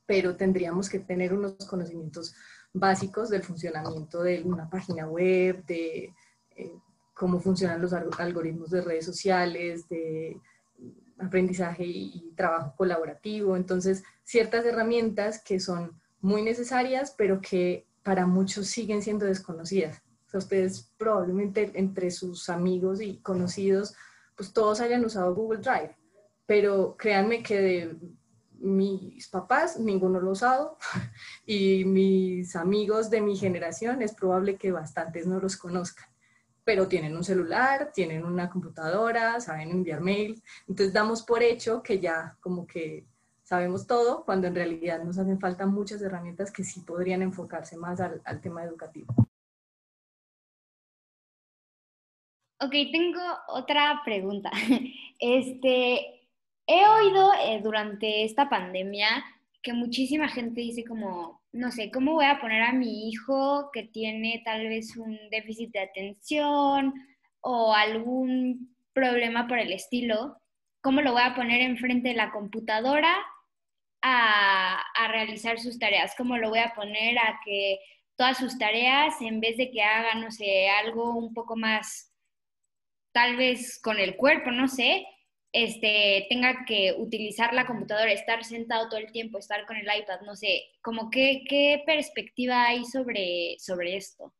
pero 0.06 0.36
tendríamos 0.36 0.88
que 0.88 1.00
tener 1.00 1.34
unos 1.34 1.56
conocimientos 1.66 2.36
básicos 2.72 3.30
del 3.30 3.42
funcionamiento 3.42 4.22
de 4.22 4.44
una 4.44 4.70
página 4.70 5.08
web, 5.08 5.64
de 5.66 6.14
eh, 6.54 6.72
cómo 7.14 7.40
funcionan 7.40 7.82
los 7.82 7.92
algoritmos 7.92 8.70
de 8.70 8.82
redes 8.82 9.06
sociales, 9.06 9.88
de 9.88 10.40
aprendizaje 11.18 11.84
y, 11.84 12.32
trabajo 12.36 12.74
colaborativo. 12.76 13.56
Entonces, 13.56 14.04
ciertas 14.24 14.64
herramientas 14.66 15.42
que 15.42 15.58
son 15.58 15.98
muy 16.20 16.42
necesarias, 16.42 17.14
pero 17.16 17.40
que 17.40 17.86
para 18.02 18.26
muchos 18.26 18.66
siguen 18.66 19.02
siendo 19.02 19.26
desconocidas. 19.26 20.02
ustedes 20.32 20.92
probablemente 20.98 21.72
entre 21.74 22.10
sus 22.10 22.50
amigos 22.50 23.00
y 23.00 23.16
conocidos, 23.20 23.94
pues 24.36 24.52
todos 24.52 24.80
hayan 24.80 25.02
usado 25.02 25.34
Google 25.34 25.60
Drive, 25.60 25.96
pero 26.44 26.94
créanme 26.98 27.42
que 27.42 27.58
de 27.58 27.96
mis 28.58 29.28
papás 29.28 29.78
ninguno 29.78 30.20
lo 30.20 30.28
ha 30.28 30.32
usado 30.32 30.78
y 31.46 31.86
mis 31.86 32.54
amigos 32.54 33.08
de 33.08 33.22
mi 33.22 33.34
generación 33.36 34.02
es 34.02 34.12
probable 34.12 34.56
que 34.56 34.72
bastantes 34.72 35.26
no 35.26 35.40
los 35.40 35.56
conozcan 35.56 36.06
pero 36.66 36.88
tienen 36.88 37.16
un 37.16 37.22
celular, 37.22 37.92
tienen 37.94 38.24
una 38.24 38.50
computadora, 38.50 39.40
saben 39.40 39.70
enviar 39.70 40.00
mail. 40.00 40.42
Entonces 40.66 40.92
damos 40.92 41.22
por 41.22 41.40
hecho 41.40 41.80
que 41.80 42.00
ya 42.00 42.36
como 42.40 42.66
que 42.66 43.06
sabemos 43.44 43.86
todo, 43.86 44.24
cuando 44.24 44.48
en 44.48 44.56
realidad 44.56 45.00
nos 45.04 45.16
hacen 45.16 45.38
falta 45.38 45.64
muchas 45.64 46.02
herramientas 46.02 46.50
que 46.50 46.64
sí 46.64 46.80
podrían 46.80 47.22
enfocarse 47.22 47.76
más 47.76 48.00
al, 48.00 48.40
tema 48.40 48.64
educativo. 48.64 49.14
Ok, 52.60 52.72
tengo 52.90 53.22
otra 53.48 54.02
pregunta. 54.04 54.50
Este, 55.18 56.28
he 56.66 56.88
oído 56.88 57.32
eh, 57.42 57.62
durante 57.62 58.24
esta 58.24 58.50
pandemia 58.50 59.08
que 59.62 59.72
muchísima 59.72 60.28
gente 60.28 60.60
dice 60.60 60.84
como, 60.84 61.40
no 61.56 61.70
sé, 61.70 61.90
¿cómo 61.90 62.12
voy 62.12 62.26
a 62.26 62.38
poner 62.40 62.62
a 62.62 62.72
mi 62.72 63.08
hijo 63.08 63.70
que 63.72 63.84
tiene 63.84 64.42
tal 64.44 64.68
vez 64.68 64.96
un 64.96 65.18
déficit 65.30 65.72
de 65.72 65.80
atención 65.80 66.94
o 67.40 67.74
algún 67.74 68.76
problema 68.92 69.48
por 69.48 69.58
el 69.58 69.72
estilo? 69.72 70.36
¿Cómo 70.82 71.00
lo 71.00 71.12
voy 71.12 71.22
a 71.24 71.34
poner 71.34 71.62
enfrente 71.62 72.10
de 72.10 72.14
la 72.14 72.30
computadora 72.30 73.16
a, 74.02 74.82
a 74.94 75.08
realizar 75.08 75.58
sus 75.58 75.78
tareas? 75.78 76.14
¿Cómo 76.16 76.36
lo 76.36 76.50
voy 76.50 76.60
a 76.60 76.74
poner 76.74 77.18
a 77.18 77.40
que 77.44 77.78
todas 78.16 78.38
sus 78.38 78.58
tareas, 78.58 79.20
en 79.20 79.40
vez 79.40 79.56
de 79.56 79.70
que 79.70 79.82
haga, 79.82 80.14
no 80.14 80.30
sé, 80.30 80.68
algo 80.68 81.16
un 81.16 81.32
poco 81.32 81.56
más, 81.56 82.12
tal 83.12 83.36
vez 83.36 83.80
con 83.82 83.98
el 83.98 84.16
cuerpo, 84.16 84.50
no 84.50 84.68
sé, 84.68 85.06
este, 85.56 86.26
tenga 86.28 86.66
que 86.66 86.94
utilizar 86.98 87.54
la 87.54 87.66
computadora, 87.66 88.12
estar 88.12 88.44
sentado 88.44 88.90
todo 88.90 89.00
el 89.00 89.10
tiempo, 89.10 89.38
estar 89.38 89.64
con 89.64 89.78
el 89.78 89.86
iPad, 89.86 90.20
no 90.26 90.36
sé, 90.36 90.64
como 90.82 91.08
qué, 91.08 91.44
qué 91.48 91.82
perspectiva 91.86 92.64
hay 92.64 92.84
sobre, 92.84 93.56
sobre 93.58 93.96
esto. 93.96 94.34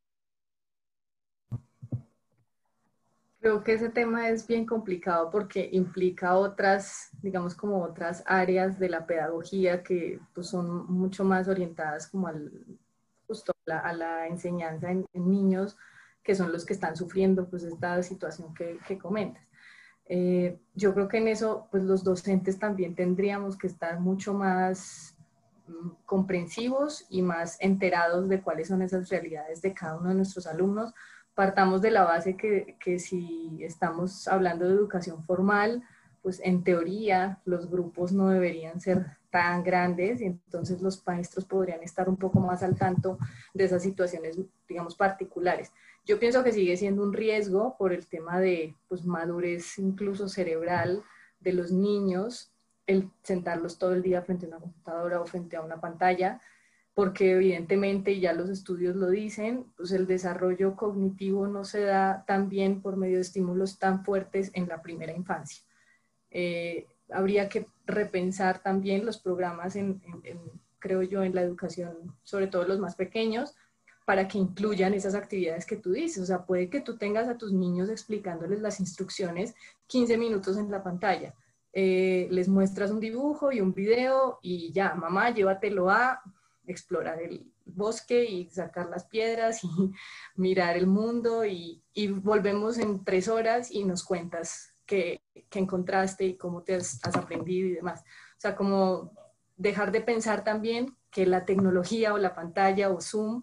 Creo 3.41 3.65
que 3.65 3.73
ese 3.73 3.89
tema 3.89 4.29
es 4.29 4.47
bien 4.47 4.67
complicado 4.67 5.31
porque 5.31 5.71
implica 5.73 6.37
otras, 6.37 7.09
digamos, 7.23 7.55
como 7.55 7.83
otras 7.83 8.23
áreas 8.27 8.79
de 8.79 8.91
la 8.91 9.07
pedagogía 9.07 9.83
que 9.83 10.21
pues, 10.35 10.49
son 10.49 10.87
mucho 10.93 11.25
más 11.25 11.49
orientadas 11.49 12.09
como 12.09 12.27
al, 12.27 12.53
justo 13.27 13.53
a 13.67 13.93
la, 13.95 14.27
enseñanza 14.27 14.91
en, 14.91 15.07
niños, 15.15 15.79
que 16.23 16.35
son 16.35 16.53
los 16.53 16.67
que 16.67 16.75
están 16.75 16.95
sufriendo 16.95 17.49
pues 17.49 17.63
esta 17.63 18.03
situación 18.03 18.53
que, 18.53 18.79
que 18.87 18.99
comentas. 18.99 19.47
Eh, 20.09 20.59
yo 20.75 20.95
creo 20.95 21.09
que 21.09 21.19
en 21.19 21.29
eso, 21.29 21.69
pues 21.71 21.83
los 21.83 22.05
docentes 22.05 22.59
también 22.59 22.95
tendríamos 22.95 23.57
que 23.59 23.67
estar 23.67 23.99
mucho 23.99 24.35
más 24.35 25.17
mm, 25.67 25.89
comprensivos 26.05 27.07
y 27.11 27.23
más 27.23 27.57
enterados 27.61 28.29
de 28.29 28.41
cuáles 28.41 28.69
son 28.69 28.83
esas 28.83 29.09
realidades 29.09 29.63
de 29.63 29.75
cada 29.75 29.97
uno 29.97 30.11
de 30.11 30.15
nuestros 30.15 30.47
alumnos. 30.47 30.95
Partamos 31.35 31.83
de 31.83 31.91
la 31.91 32.05
base 32.05 32.37
que, 32.37 32.77
que 32.81 32.99
si 32.99 33.59
estamos 33.61 34.29
hablando 34.29 34.67
de 34.67 34.75
educación 34.75 35.23
formal, 35.25 35.83
pues 36.23 36.41
en 36.43 36.65
teoría 36.65 37.41
los 37.45 37.71
grupos 37.71 38.13
no 38.13 38.29
deberían 38.29 38.81
ser 38.81 39.07
tan 39.31 39.63
grandes 39.63 40.21
y 40.21 40.25
entonces 40.25 40.81
los 40.81 41.07
maestros 41.07 41.45
podrían 41.45 41.83
estar 41.83 42.09
un 42.09 42.17
poco 42.17 42.41
más 42.41 42.63
al 42.63 42.77
tanto 42.77 43.19
de 43.53 43.65
esas 43.65 43.83
situaciones, 43.83 44.39
digamos, 44.67 44.97
particulares. 44.97 45.73
Yo 46.07 46.21
pienso 46.21 46.45
que 46.45 46.53
sigue 46.53 46.77
siendo 46.77 47.03
un 47.03 47.13
riesgo 47.13 47.77
por 47.77 47.93
el 47.93 48.07
tema 48.07 48.39
de 48.39 48.77
pues, 48.89 49.05
madurez 49.05 49.77
incluso 49.79 50.29
cerebral 50.29 51.03
de 51.41 51.53
los 51.53 51.73
niños, 51.73 52.53
el 52.87 53.11
sentarlos 53.25 53.77
todo 53.77 53.93
el 53.93 54.03
día 54.03 54.23
frente 54.23 54.47
a 54.47 54.51
una 54.51 54.61
computadora 54.61 55.21
o 55.21 55.27
frente 55.27 55.57
a 55.57 55.63
una 55.63 55.81
pantalla, 55.81 56.41
porque 56.95 57.33
evidentemente, 57.33 58.21
ya 58.21 58.33
los 58.33 58.49
estudios 58.49 58.95
lo 58.95 59.11
dicen, 59.11 59.67
pues 59.77 59.91
el 59.91 60.07
desarrollo 60.07 60.77
cognitivo 60.77 61.49
no 61.49 61.65
se 61.65 61.81
da 61.81 62.25
tan 62.27 62.49
bien 62.49 62.81
por 62.81 62.97
medio 62.97 63.17
de 63.17 63.23
estímulos 63.23 63.79
tan 63.79 64.05
fuertes 64.05 64.51
en 64.55 64.69
la 64.69 64.81
primera 64.81 65.13
infancia. 65.13 65.63
Eh, 66.31 66.87
habría 67.11 67.49
que 67.49 67.67
repensar 67.85 68.63
también 68.63 69.05
los 69.05 69.19
programas, 69.19 69.77
en, 69.77 70.01
creo 70.79 71.03
yo, 71.03 71.23
en 71.23 71.35
la 71.35 71.43
educación, 71.43 72.17
sobre 72.23 72.47
todo 72.47 72.65
los 72.65 72.79
más 72.79 72.95
pequeños, 72.95 73.55
para 74.07 74.29
que 74.29 74.39
incluyan 74.39 74.95
esas 74.95 75.17
actividades 75.17 75.67
que 75.67 75.77
tú 75.77 75.91
dices. 75.91 76.23
O 76.23 76.27
sea, 76.27 76.47
puede 76.47 76.71
que 76.71 76.81
tú 76.81 76.97
tengas 76.97 77.29
a 77.29 77.37
tus 77.37 77.53
niños 77.53 77.91
explicándoles 77.91 78.61
las 78.61 78.79
instrucciones 78.79 79.55
15 79.89 80.17
minutos 80.17 80.57
en 80.57 80.71
la 80.71 80.83
pantalla. 80.83 81.35
Eh, 81.73 82.29
les 82.31 82.49
muestras 82.49 82.93
un 82.93 83.01
dibujo 83.01 83.51
y 83.51 83.61
un 83.61 83.75
video 83.75 84.39
y 84.43 84.73
ya, 84.73 84.95
mamá, 84.95 85.35
llévatelo 85.35 85.91
a 85.91 86.23
explorar 86.69 87.21
el 87.21 87.53
bosque 87.65 88.25
y 88.25 88.49
sacar 88.49 88.89
las 88.89 89.05
piedras 89.07 89.65
y 89.65 89.69
mirar 90.37 90.77
el 90.77 90.87
mundo 90.87 91.45
y, 91.45 91.83
volvemos 92.23 92.79
en 92.79 93.05
tres 93.05 93.27
horas 93.27 93.73
y 93.73 93.85
nos 93.85 94.05
cuentas 94.05 94.73
que 94.87 95.21
encontraste 95.51 96.25
y 96.25 96.37
cómo 96.37 96.63
te 96.63 96.77
has, 96.77 97.01
has 97.03 97.17
aprendido 97.17 97.67
y 97.67 97.73
demás. 97.73 98.03
O 98.03 98.41
sea, 98.41 98.55
como 98.55 99.11
dejar 99.57 99.91
de 99.91 100.01
pensar 100.01 100.45
también 100.45 100.97
que 101.11 101.27
la 101.27 101.45
tecnología 101.45 102.15
o 102.15 102.19
la 102.19 102.35
pantalla 102.35 102.91
o 102.91 103.01
Zoom 103.01 103.43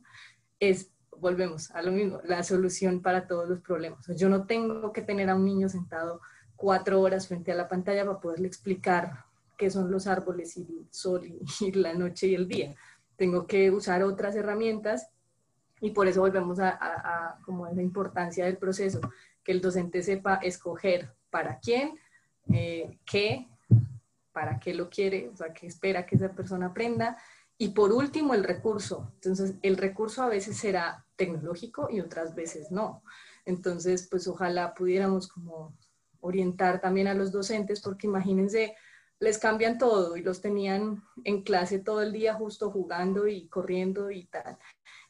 es, 0.69 0.91
volvemos 1.17 1.71
a 1.71 1.81
lo 1.81 1.91
mismo, 1.91 2.19
la 2.23 2.43
solución 2.43 3.01
para 3.01 3.27
todos 3.27 3.47
los 3.47 3.59
problemas. 3.61 4.05
Yo 4.15 4.29
no 4.29 4.45
tengo 4.45 4.91
que 4.93 5.01
tener 5.01 5.29
a 5.29 5.35
un 5.35 5.45
niño 5.45 5.69
sentado 5.69 6.21
cuatro 6.55 7.01
horas 7.01 7.27
frente 7.27 7.51
a 7.51 7.55
la 7.55 7.67
pantalla 7.67 8.05
para 8.05 8.19
poderle 8.19 8.47
explicar 8.47 9.25
qué 9.57 9.69
son 9.69 9.91
los 9.91 10.07
árboles 10.07 10.57
y 10.57 10.61
el 10.61 10.87
sol 10.91 11.25
y, 11.25 11.71
la 11.73 11.93
noche 11.93 12.27
y 12.27 12.35
el 12.35 12.47
día. 12.47 12.75
Tengo 13.15 13.45
que 13.47 13.71
usar 13.71 14.03
otras 14.03 14.35
herramientas 14.35 15.09
y 15.81 15.91
por 15.91 16.07
eso 16.07 16.21
volvemos 16.21 16.59
a, 16.59 16.69
a, 16.69 17.39
como 17.41 17.67
la 17.67 17.81
importancia 17.81 18.45
del 18.45 18.57
proceso, 18.57 19.01
que 19.43 19.51
el 19.51 19.61
docente 19.61 20.01
sepa 20.01 20.35
escoger 20.35 21.13
para 21.29 21.59
quién, 21.59 21.99
eh, 22.53 22.99
qué, 23.05 23.49
para 24.31 24.59
qué 24.59 24.73
lo 24.73 24.89
quiere, 24.89 25.29
o 25.29 25.35
sea, 25.35 25.53
qué 25.53 25.67
espera 25.67 26.05
que 26.05 26.15
esa 26.15 26.29
persona 26.29 26.67
aprenda. 26.67 27.17
Y 27.57 27.69
por 27.69 27.91
último, 27.91 28.33
el 28.33 28.43
recurso. 28.43 29.11
Entonces, 29.15 29.55
el 29.61 29.77
recurso 29.77 30.23
a 30.23 30.29
veces 30.29 30.57
será 30.57 31.05
tecnológico 31.15 31.87
y 31.89 31.99
otras 31.99 32.35
veces 32.35 32.71
no. 32.71 33.03
Entonces, 33.45 34.07
pues 34.09 34.27
ojalá 34.27 34.73
pudiéramos 34.73 35.27
como 35.27 35.75
orientar 36.21 36.81
también 36.81 37.07
a 37.07 37.13
los 37.13 37.31
docentes, 37.31 37.81
porque 37.81 38.07
imagínense, 38.07 38.75
les 39.19 39.37
cambian 39.37 39.77
todo 39.77 40.17
y 40.17 40.21
los 40.21 40.41
tenían 40.41 41.03
en 41.23 41.43
clase 41.43 41.79
todo 41.79 42.01
el 42.01 42.11
día 42.11 42.33
justo 42.33 42.71
jugando 42.71 43.27
y 43.27 43.47
corriendo 43.47 44.11
y 44.11 44.25
tal. 44.25 44.57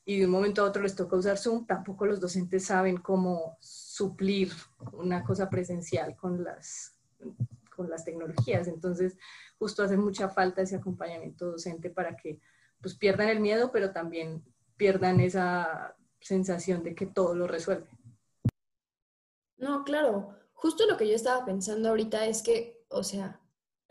Y 0.06 0.20
de 0.20 0.26
un 0.26 0.32
momento 0.32 0.62
a 0.62 0.66
otro 0.66 0.84
les 0.84 0.96
toca 0.96 1.16
usar 1.16 1.38
Zoom, 1.38 1.66
tampoco 1.66 2.06
los 2.06 2.20
docentes 2.20 2.66
saben 2.66 2.98
cómo 2.98 3.58
suplir 3.62 4.52
una 4.92 5.24
cosa 5.24 5.50
presencial 5.50 6.16
con 6.16 6.44
las, 6.44 6.96
con 7.84 7.92
las 7.92 8.06
tecnologías. 8.06 8.68
Entonces, 8.68 9.18
justo 9.60 9.84
hace 9.84 9.98
mucha 9.98 10.30
falta 10.30 10.62
ese 10.62 10.78
acompañamiento 10.78 11.52
docente 11.52 11.90
para 11.90 12.16
que 12.16 12.40
pues 12.82 12.96
pierdan 12.96 13.30
el 13.30 13.40
miedo, 13.40 13.72
pero 13.72 13.92
también 13.92 14.44
pierdan 14.78 15.20
esa 15.20 15.96
sensación 16.20 16.84
de 16.84 16.96
que 16.96 17.06
todo 17.06 17.36
lo 17.36 17.48
resuelve. 17.48 17.88
No, 19.58 19.84
claro. 19.84 20.36
Justo 20.54 20.86
lo 20.86 20.98
que 20.98 21.08
yo 21.08 21.16
estaba 21.16 21.46
pensando 21.46 21.90
ahorita 21.90 22.26
es 22.26 22.42
que, 22.42 22.86
o 22.90 23.04
sea, 23.04 23.42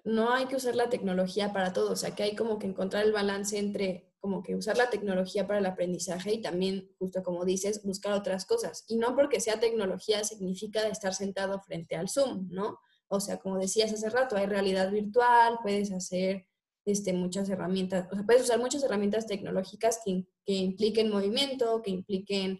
no 0.04 0.32
hay 0.32 0.46
que 0.46 0.56
usar 0.56 0.74
la 0.74 0.88
tecnología 0.88 1.52
para 1.52 1.72
todo, 1.72 1.92
o 1.92 1.96
sea, 1.96 2.14
que 2.14 2.22
hay 2.22 2.34
como 2.34 2.58
que 2.58 2.66
encontrar 2.66 3.04
el 3.04 3.12
balance 3.12 3.58
entre 3.58 4.12
como 4.22 4.42
que 4.42 4.54
usar 4.54 4.78
la 4.78 4.88
tecnología 4.88 5.48
para 5.48 5.58
el 5.58 5.66
aprendizaje 5.66 6.32
y 6.32 6.40
también, 6.40 6.88
justo 6.98 7.24
como 7.24 7.44
dices, 7.44 7.82
buscar 7.82 8.12
otras 8.12 8.46
cosas. 8.46 8.84
Y 8.86 8.96
no 8.96 9.16
porque 9.16 9.40
sea 9.40 9.58
tecnología 9.58 10.22
significa 10.22 10.86
estar 10.86 11.12
sentado 11.12 11.60
frente 11.60 11.96
al 11.96 12.08
Zoom, 12.08 12.48
¿no? 12.50 12.78
O 13.14 13.20
sea, 13.20 13.36
como 13.36 13.58
decías 13.58 13.92
hace 13.92 14.08
rato, 14.08 14.36
hay 14.36 14.46
realidad 14.46 14.90
virtual, 14.90 15.58
puedes 15.62 15.92
hacer 15.92 16.46
este, 16.86 17.12
muchas 17.12 17.46
herramientas, 17.50 18.08
o 18.10 18.14
sea, 18.14 18.24
puedes 18.24 18.44
usar 18.44 18.58
muchas 18.58 18.82
herramientas 18.82 19.26
tecnológicas 19.26 20.00
que, 20.02 20.26
que 20.46 20.54
impliquen 20.54 21.10
movimiento, 21.10 21.82
que 21.82 21.90
impliquen 21.90 22.58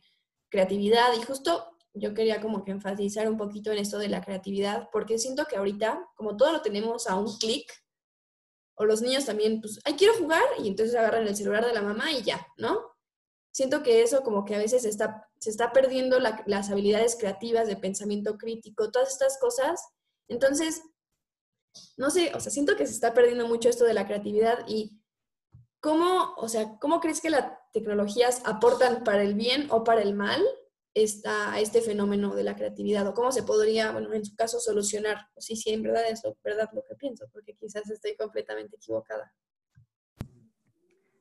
creatividad. 0.50 1.08
Y 1.18 1.22
justo 1.22 1.78
yo 1.94 2.12
quería 2.12 2.42
como 2.42 2.64
que 2.64 2.70
enfatizar 2.70 3.30
un 3.30 3.38
poquito 3.38 3.72
en 3.72 3.78
esto 3.78 3.98
de 3.98 4.10
la 4.10 4.20
creatividad, 4.20 4.90
porque 4.92 5.18
siento 5.18 5.46
que 5.46 5.56
ahorita, 5.56 6.06
como 6.14 6.36
todo 6.36 6.52
lo 6.52 6.60
tenemos 6.60 7.06
a 7.06 7.16
un 7.16 7.34
clic, 7.38 7.72
o 8.74 8.84
los 8.84 9.00
niños 9.00 9.24
también, 9.24 9.58
pues, 9.62 9.80
ay, 9.84 9.94
quiero 9.94 10.12
jugar, 10.18 10.44
y 10.62 10.68
entonces 10.68 10.94
agarran 10.94 11.26
el 11.26 11.34
celular 11.34 11.64
de 11.64 11.72
la 11.72 11.80
mamá 11.80 12.12
y 12.12 12.22
ya, 12.22 12.46
¿no? 12.58 12.92
Siento 13.54 13.82
que 13.82 14.02
eso 14.02 14.22
como 14.22 14.44
que 14.44 14.54
a 14.54 14.58
veces 14.58 14.84
está, 14.84 15.30
se 15.38 15.48
está 15.48 15.72
perdiendo 15.72 16.18
las 16.20 16.70
habilidades 16.70 17.16
creativas 17.16 17.68
de 17.68 17.76
pensamiento 17.76 18.36
crítico, 18.36 18.90
todas 18.90 19.12
estas 19.12 19.38
cosas. 19.38 19.82
Entonces, 20.32 20.82
no 21.96 22.10
sé, 22.10 22.32
o 22.34 22.40
sea, 22.40 22.50
siento 22.50 22.76
que 22.76 22.86
se 22.86 22.94
está 22.94 23.14
perdiendo 23.14 23.46
mucho 23.46 23.68
esto 23.68 23.84
de 23.84 23.94
la 23.94 24.06
creatividad 24.06 24.64
y 24.66 25.00
cómo, 25.80 26.34
o 26.36 26.48
sea, 26.48 26.78
¿cómo 26.80 27.00
crees 27.00 27.20
que 27.20 27.30
las 27.30 27.52
tecnologías 27.72 28.42
aportan 28.44 29.04
para 29.04 29.22
el 29.22 29.34
bien 29.34 29.68
o 29.70 29.84
para 29.84 30.02
el 30.02 30.14
mal? 30.14 30.42
esta, 30.94 31.58
este 31.58 31.80
fenómeno 31.80 32.34
de 32.34 32.44
la 32.44 32.54
creatividad 32.54 33.06
o 33.06 33.14
cómo 33.14 33.32
se 33.32 33.42
podría, 33.42 33.92
bueno, 33.92 34.12
en 34.12 34.24
su 34.24 34.34
caso, 34.34 34.60
solucionar. 34.60 35.16
O 35.34 35.40
si, 35.40 35.56
sí, 35.56 35.70
en 35.70 35.82
verdad 35.82 36.04
es 36.08 36.22
verdad 36.42 36.68
lo 36.72 36.82
que 36.84 36.94
pienso, 36.96 37.26
porque 37.32 37.54
quizás 37.54 37.88
estoy 37.90 38.16
completamente 38.16 38.76
equivocada. 38.76 39.32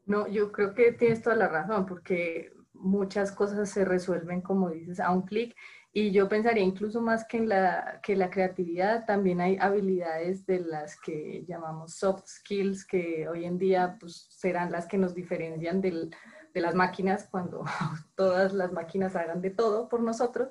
No, 0.05 0.27
yo 0.27 0.51
creo 0.51 0.73
que 0.73 0.91
tienes 0.93 1.21
toda 1.21 1.35
la 1.35 1.47
razón, 1.47 1.85
porque 1.85 2.51
muchas 2.73 3.31
cosas 3.31 3.69
se 3.69 3.85
resuelven, 3.85 4.41
como 4.41 4.69
dices, 4.69 4.99
a 4.99 5.11
un 5.11 5.21
clic. 5.21 5.55
Y 5.93 6.11
yo 6.11 6.29
pensaría 6.29 6.63
incluso 6.63 7.01
más 7.01 7.25
que 7.25 7.37
en 7.37 7.49
la, 7.49 7.99
que 8.01 8.15
la 8.15 8.29
creatividad, 8.29 9.05
también 9.05 9.41
hay 9.41 9.57
habilidades 9.57 10.45
de 10.45 10.61
las 10.61 10.97
que 10.99 11.43
llamamos 11.45 11.95
soft 11.95 12.27
skills, 12.27 12.85
que 12.85 13.27
hoy 13.27 13.43
en 13.43 13.57
día 13.57 13.97
pues, 13.99 14.27
serán 14.29 14.71
las 14.71 14.87
que 14.87 14.97
nos 14.97 15.13
diferencian 15.13 15.81
del, 15.81 16.15
de 16.53 16.61
las 16.61 16.75
máquinas 16.75 17.27
cuando 17.29 17.63
todas 18.15 18.53
las 18.53 18.71
máquinas 18.71 19.15
hagan 19.15 19.41
de 19.41 19.49
todo 19.49 19.89
por 19.89 20.01
nosotros, 20.01 20.49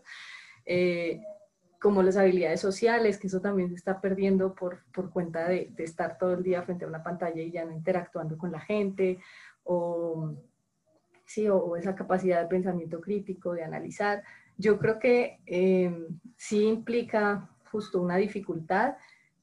eh, 0.66 1.22
como 1.80 2.02
las 2.02 2.18
habilidades 2.18 2.60
sociales, 2.60 3.18
que 3.18 3.28
eso 3.28 3.40
también 3.40 3.70
se 3.70 3.76
está 3.76 4.00
perdiendo 4.00 4.54
por, 4.54 4.84
por 4.92 5.10
cuenta 5.10 5.48
de, 5.48 5.72
estar 5.78 6.18
todo 6.18 6.34
el 6.34 6.42
día 6.42 6.62
frente 6.62 6.84
a 6.84 6.88
una 6.88 7.02
pantalla 7.02 7.40
y 7.40 7.50
ya 7.50 7.64
no 7.64 7.72
interactuando 7.72 8.36
con 8.36 8.52
la 8.52 8.60
gente, 8.60 9.18
o, 9.64 10.34
sí, 11.24 11.48
o, 11.48 11.76
esa 11.76 11.94
capacidad 11.94 12.42
de 12.42 12.48
pensamiento 12.48 13.00
crítico, 13.00 13.54
de 13.54 13.64
analizar. 13.64 14.22
Yo 14.60 14.78
creo 14.78 14.98
que 14.98 15.40
eh, 15.46 16.06
sí 16.36 16.66
implica 16.66 17.48
justo 17.72 18.00
una 18.00 18.16
dificultad. 18.16 18.96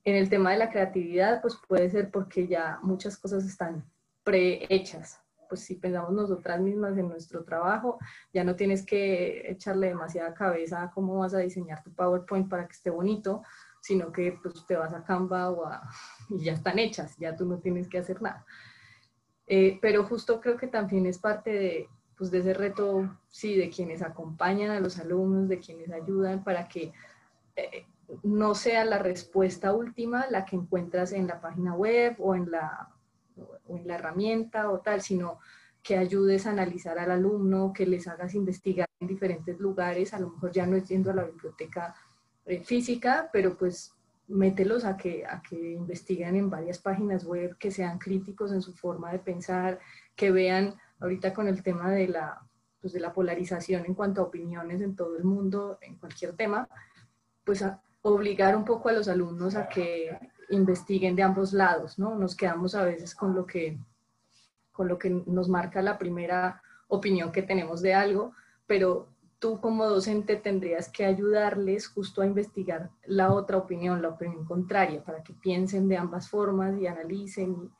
En 0.03 0.15
el 0.15 0.29
tema 0.29 0.51
de 0.51 0.59
la 0.59 0.69
creatividad, 0.69 1.41
pues 1.41 1.57
puede 1.67 1.89
ser 1.89 2.11
porque 2.11 2.47
ya 2.47 2.77
muchas 2.83 3.17
cosas 3.17 3.43
están 3.43 3.83
prehechas, 4.23 5.19
pues 5.49 5.61
si 5.61 5.75
pensamos 5.75 6.11
nosotras 6.11 6.61
mismas 6.61 6.95
en 6.97 7.07
nuestro 7.07 7.43
trabajo, 7.43 7.97
ya 8.31 8.43
no 8.43 8.55
tienes 8.55 8.85
que 8.85 9.49
echarle 9.49 9.87
demasiada 9.87 10.35
cabeza 10.35 10.83
a 10.83 10.91
cómo 10.91 11.17
vas 11.17 11.33
a 11.33 11.39
diseñar 11.39 11.81
tu 11.81 11.91
PowerPoint 11.95 12.47
para 12.47 12.67
que 12.67 12.73
esté 12.73 12.91
bonito, 12.91 13.41
sino 13.81 14.11
que 14.11 14.37
pues 14.43 14.67
te 14.67 14.75
vas 14.75 14.93
a 14.93 15.03
Canva 15.03 15.49
o 15.49 15.65
a, 15.65 15.81
y 16.29 16.43
ya 16.43 16.53
están 16.53 16.77
hechas, 16.77 17.17
ya 17.17 17.35
tú 17.35 17.45
no 17.45 17.57
tienes 17.57 17.87
que 17.87 17.97
hacer 17.97 18.21
nada. 18.21 18.45
Eh, 19.47 19.79
pero 19.81 20.03
justo 20.03 20.39
creo 20.41 20.57
que 20.57 20.67
también 20.67 21.07
es 21.07 21.17
parte 21.17 21.51
de, 21.51 21.89
pues, 22.17 22.31
de 22.31 22.39
ese 22.39 22.53
reto, 22.53 23.17
sí, 23.29 23.55
de 23.55 23.69
quienes 23.69 24.01
acompañan 24.01 24.71
a 24.71 24.79
los 24.79 24.97
alumnos, 24.99 25.47
de 25.47 25.59
quienes 25.59 25.91
ayudan 25.91 26.43
para 26.43 26.67
que 26.67 26.93
eh, 27.55 27.85
no 28.23 28.55
sea 28.55 28.85
la 28.85 28.99
respuesta 28.99 29.73
última 29.73 30.27
la 30.29 30.45
que 30.45 30.55
encuentras 30.55 31.11
en 31.11 31.27
la 31.27 31.41
página 31.41 31.73
web 31.73 32.15
o 32.19 32.35
en 32.35 32.51
la 32.51 32.89
en 33.69 33.87
la 33.87 33.95
herramienta 33.95 34.71
o 34.71 34.79
tal, 34.79 35.01
sino 35.01 35.39
que 35.83 35.97
ayudes 35.97 36.45
a 36.45 36.51
analizar 36.51 36.99
al 36.99 37.11
alumno, 37.11 37.71
que 37.73 37.85
les 37.85 38.07
hagas 38.07 38.33
investigar 38.33 38.87
en 38.99 39.07
diferentes 39.07 39.59
lugares, 39.59 40.13
a 40.13 40.19
lo 40.19 40.31
mejor 40.31 40.51
ya 40.51 40.65
no 40.65 40.75
es 40.75 40.87
yendo 40.87 41.11
a 41.11 41.15
la 41.15 41.23
biblioteca 41.23 41.95
eh, 42.45 42.63
física, 42.63 43.29
pero 43.31 43.57
pues 43.57 43.93
mételos 44.27 44.83
a 44.83 44.97
que, 44.97 45.25
a 45.25 45.41
que 45.41 45.73
investiguen 45.73 46.35
en 46.35 46.49
varias 46.49 46.79
páginas 46.79 47.23
web, 47.23 47.57
que 47.57 47.71
sean 47.71 47.99
críticos 47.99 48.51
en 48.51 48.61
su 48.61 48.73
forma 48.73 49.11
de 49.11 49.19
pensar, 49.19 49.79
que 50.15 50.31
vean 50.31 50.75
ahorita 50.99 51.33
con 51.33 51.47
el 51.47 51.63
tema 51.63 51.91
de 51.91 52.07
la, 52.07 52.41
pues 52.81 52.93
de 52.93 52.99
la 52.99 53.13
polarización 53.13 53.85
en 53.85 53.93
cuanto 53.93 54.21
a 54.21 54.25
opiniones 54.25 54.81
en 54.81 54.95
todo 54.95 55.17
el 55.17 55.23
mundo, 55.23 55.77
en 55.81 55.95
cualquier 55.95 56.35
tema, 56.35 56.67
pues 57.43 57.63
obligar 58.01 58.55
un 58.55 58.65
poco 58.65 58.89
a 58.89 58.93
los 58.93 59.07
alumnos 59.07 59.55
a 59.55 59.67
que 59.67 60.17
investiguen 60.49 61.15
de 61.15 61.23
ambos 61.23 61.53
lados, 61.53 61.99
¿no? 61.99 62.15
Nos 62.15 62.35
quedamos 62.35 62.75
a 62.75 62.83
veces 62.83 63.13
con 63.15 63.35
lo 63.35 63.45
que, 63.45 63.77
con 64.71 64.87
lo 64.87 64.97
que 64.97 65.09
nos 65.09 65.49
marca 65.49 65.81
la 65.81 65.97
primera 65.97 66.61
opinión 66.87 67.31
que 67.31 67.41
tenemos 67.41 67.81
de 67.81 67.93
algo, 67.93 68.33
pero 68.65 69.09
tú 69.39 69.59
como 69.59 69.85
docente 69.85 70.35
tendrías 70.35 70.89
que 70.89 71.05
ayudarles 71.05 71.87
justo 71.87 72.21
a 72.21 72.25
investigar 72.25 72.89
la 73.05 73.31
otra 73.31 73.57
opinión, 73.57 74.01
la 74.01 74.09
opinión 74.09 74.45
contraria, 74.45 75.03
para 75.03 75.23
que 75.23 75.33
piensen 75.33 75.87
de 75.87 75.97
ambas 75.97 76.29
formas 76.29 76.79
y 76.79 76.87
analicen. 76.87 77.71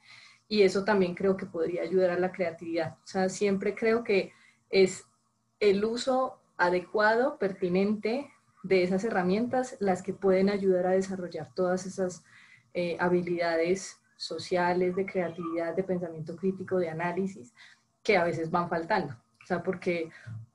Y 0.48 0.62
eso 0.62 0.84
también 0.84 1.16
creo 1.16 1.36
que 1.36 1.46
podría 1.46 1.82
ayudar 1.82 2.12
a 2.12 2.20
la 2.20 2.32
creatividad. 2.32 2.98
O 3.04 3.08
sea, 3.08 3.30
siempre 3.30 3.76
creo 3.76 4.04
que 4.04 4.32
es 4.70 5.06
el 5.60 5.84
uso 5.84 6.40
adecuado, 6.58 7.38
pertinente 7.38 8.30
de 8.64 8.84
esas 8.84 9.04
herramientas 9.04 9.78
las 9.80 10.02
que 10.02 10.14
pueden 10.14 10.50
ayudar 10.50 10.88
a 10.88 10.92
desarrollar 10.92 11.54
todas 11.54 11.86
esas 11.86 12.24
eh, 12.74 12.98
habilidades 13.00 13.98
sociales, 14.16 14.96
de 14.96 15.06
creatividad, 15.06 15.76
de 15.76 15.84
pensamiento 15.84 16.36
crítico, 16.36 16.78
de 16.78 16.90
análisis, 16.90 17.54
que 18.04 18.18
a 18.18 18.24
veces 18.24 18.50
van 18.50 18.70
faltando. 18.70 19.14
O 19.44 19.46
sea, 19.46 19.64
porque 19.64 20.10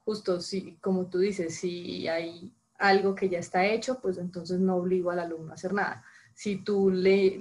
justo 0.05 0.41
si, 0.41 0.77
como 0.81 1.07
tú 1.07 1.19
dices, 1.19 1.57
si 1.57 2.09
hay 2.09 2.53
algo 2.79 3.15
que 3.15 3.29
ya 3.29 3.39
está 3.39 3.65
hecho, 3.65 4.01
pues 4.01 4.19
entonces 4.19 4.59
no 4.59 4.77
obligo 4.77 5.11
al 5.11 5.21
alumno 5.21 5.53
a 5.53 5.55
hacer 5.55 5.73
nada. 5.73 6.05
Si 6.35 6.57
tú 6.57 6.91
le, 6.91 7.39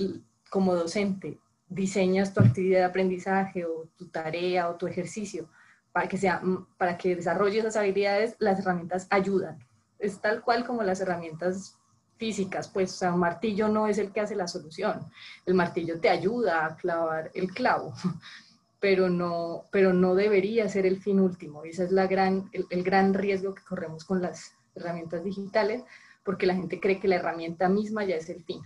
como 0.50 0.76
docente 0.76 1.40
diseñas 1.72 2.34
tu 2.34 2.42
actividad 2.42 2.80
de 2.80 2.86
aprendizaje 2.86 3.66
o 3.66 3.88
tu 3.98 4.08
tarea 4.10 4.70
o 4.70 4.76
tu 4.76 4.88
ejercicio 4.88 5.50
para 5.94 6.08
que, 6.08 6.18
sea, 6.18 6.42
para 6.78 6.98
que 6.98 7.16
desarrolle 7.16 7.60
esas 7.60 7.78
habilidades, 7.78 8.36
las 8.40 8.60
herramientas 8.60 9.08
ayudan. 9.10 9.60
Es 10.00 10.20
tal 10.20 10.42
cual 10.42 10.66
como 10.66 10.84
las 10.84 11.02
herramientas 11.02 11.78
físicas, 12.18 12.68
pues 12.68 12.94
o 12.94 12.98
sea, 12.98 13.14
un 13.14 13.20
martillo 13.20 13.68
no 13.68 13.88
es 13.88 13.98
el 13.98 14.12
que 14.12 14.22
hace 14.22 14.36
la 14.36 14.48
solución. 14.48 15.00
El 15.46 15.54
martillo 15.54 16.00
te 16.00 16.10
ayuda 16.10 16.66
a 16.66 16.76
clavar 16.76 17.32
el 17.34 17.52
clavo, 17.52 17.94
pero 18.80 19.10
no, 19.10 19.66
pero 19.72 19.94
no 19.94 20.16
debería 20.16 20.68
ser 20.70 20.86
el 20.86 21.02
fin 21.02 21.20
último. 21.20 21.64
Ese 21.64 21.86
es 21.86 21.92
la 21.92 22.08
gran, 22.08 22.50
el, 22.52 22.66
el 22.70 22.84
gran 22.84 23.14
riesgo 23.14 23.54
que 23.56 23.64
corremos 23.64 24.06
con 24.06 24.22
las 24.22 24.56
herramientas 24.76 25.24
digitales, 25.24 25.84
porque 26.24 26.46
la 26.46 26.56
gente 26.56 26.80
cree 26.80 27.00
que 27.00 27.08
la 27.08 27.16
herramienta 27.16 27.70
misma 27.70 28.04
ya 28.04 28.16
es 28.16 28.30
el 28.30 28.44
fin. 28.44 28.62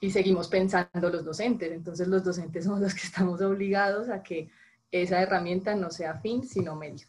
Y 0.00 0.10
seguimos 0.10 0.48
pensando 0.48 1.10
los 1.10 1.24
docentes, 1.24 1.72
entonces 1.72 2.06
los 2.06 2.22
docentes 2.22 2.64
somos 2.64 2.80
los 2.80 2.94
que 2.94 3.06
estamos 3.06 3.40
obligados 3.40 4.08
a 4.08 4.22
que 4.22 4.48
esa 4.90 5.20
herramienta 5.20 5.74
no 5.74 5.90
sea 5.90 6.14
fin, 6.14 6.44
sino 6.44 6.76
medio. 6.76 7.06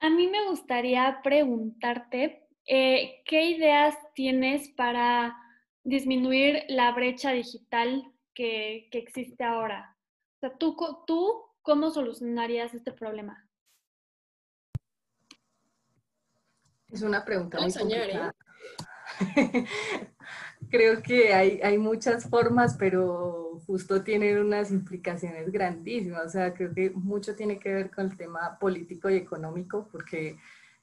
A 0.00 0.10
mí 0.10 0.28
me 0.28 0.48
gustaría 0.48 1.20
preguntarte, 1.24 2.46
eh, 2.66 3.22
¿qué 3.24 3.50
ideas 3.50 3.96
tienes 4.14 4.68
para 4.70 5.36
disminuir 5.82 6.62
la 6.68 6.92
brecha 6.92 7.32
digital 7.32 8.12
que, 8.34 8.88
que 8.92 8.98
existe 8.98 9.42
ahora? 9.42 9.96
O 10.36 10.40
sea, 10.40 10.56
¿tú, 10.56 10.76
¿tú 11.06 11.42
cómo 11.62 11.90
solucionarías 11.90 12.74
este 12.74 12.92
problema? 12.92 13.48
Es 16.88 17.02
una 17.02 17.24
pregunta 17.24 17.60
muy 17.60 17.70
soñar, 17.70 18.08
¿eh? 18.08 18.30
Creo 20.70 21.02
que 21.02 21.32
hay, 21.32 21.60
hay 21.62 21.78
muchas 21.78 22.28
formas, 22.28 22.76
pero 22.78 23.60
justo 23.66 24.02
tienen 24.02 24.38
unas 24.38 24.70
implicaciones 24.70 25.50
grandísimas. 25.50 26.26
O 26.26 26.30
sea, 26.30 26.52
creo 26.52 26.74
que 26.74 26.90
mucho 26.90 27.34
tiene 27.36 27.58
que 27.58 27.72
ver 27.72 27.90
con 27.90 28.06
el 28.06 28.16
tema 28.16 28.58
político 28.58 29.08
y 29.08 29.16
económico, 29.16 29.88
porque 29.90 30.36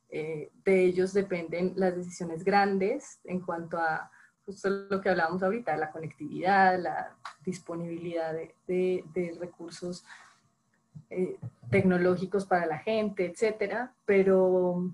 eh, 0.10 0.50
de 0.64 0.86
ellos 0.86 1.14
dependen 1.14 1.74
las 1.76 1.96
decisiones 1.96 2.44
grandes 2.44 3.20
en 3.26 3.42
cuanto 3.42 3.78
a 3.78 4.10
justo 4.46 4.70
lo 4.70 5.02
que 5.02 5.10
hablábamos 5.10 5.42
ahorita, 5.42 5.76
la 5.76 5.92
conectividad, 5.92 6.80
la 6.80 7.16
disponibilidad 7.44 8.32
de, 8.34 8.54
de, 8.68 9.04
de 9.14 9.36
recursos 9.40 10.06
eh, 11.10 11.38
tecnológicos 11.70 12.46
para 12.46 12.66
la 12.66 12.78
gente, 12.78 13.26
etcétera, 13.26 13.94
pero, 14.06 14.92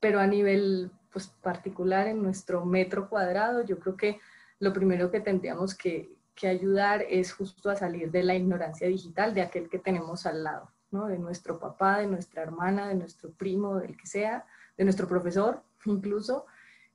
pero 0.00 0.18
a 0.18 0.26
nivel 0.26 0.90
pues, 1.16 1.28
particular 1.28 2.08
en 2.08 2.22
nuestro 2.22 2.66
metro 2.66 3.08
cuadrado, 3.08 3.64
yo 3.64 3.78
creo 3.78 3.96
que 3.96 4.20
lo 4.58 4.74
primero 4.74 5.10
que 5.10 5.20
tendríamos 5.20 5.74
que, 5.74 6.14
ayudar 6.42 7.06
es 7.08 7.32
justo 7.32 7.70
a 7.70 7.76
salir 7.76 8.10
de 8.10 8.22
la 8.22 8.34
ignorancia 8.34 8.86
digital 8.86 9.32
de 9.32 9.40
aquel 9.40 9.70
que 9.70 9.78
tenemos 9.78 10.26
al 10.26 10.44
lado, 10.44 10.70
de 10.90 11.18
nuestro 11.18 11.58
papá, 11.58 12.00
de 12.00 12.06
nuestra 12.06 12.42
hermana, 12.42 12.88
de 12.88 12.96
nuestro 12.96 13.30
primo, 13.30 13.76
del 13.76 13.96
que 13.96 14.06
sea, 14.06 14.44
de 14.76 14.84
nuestro 14.84 15.08
profesor 15.08 15.62
incluso, 15.86 16.44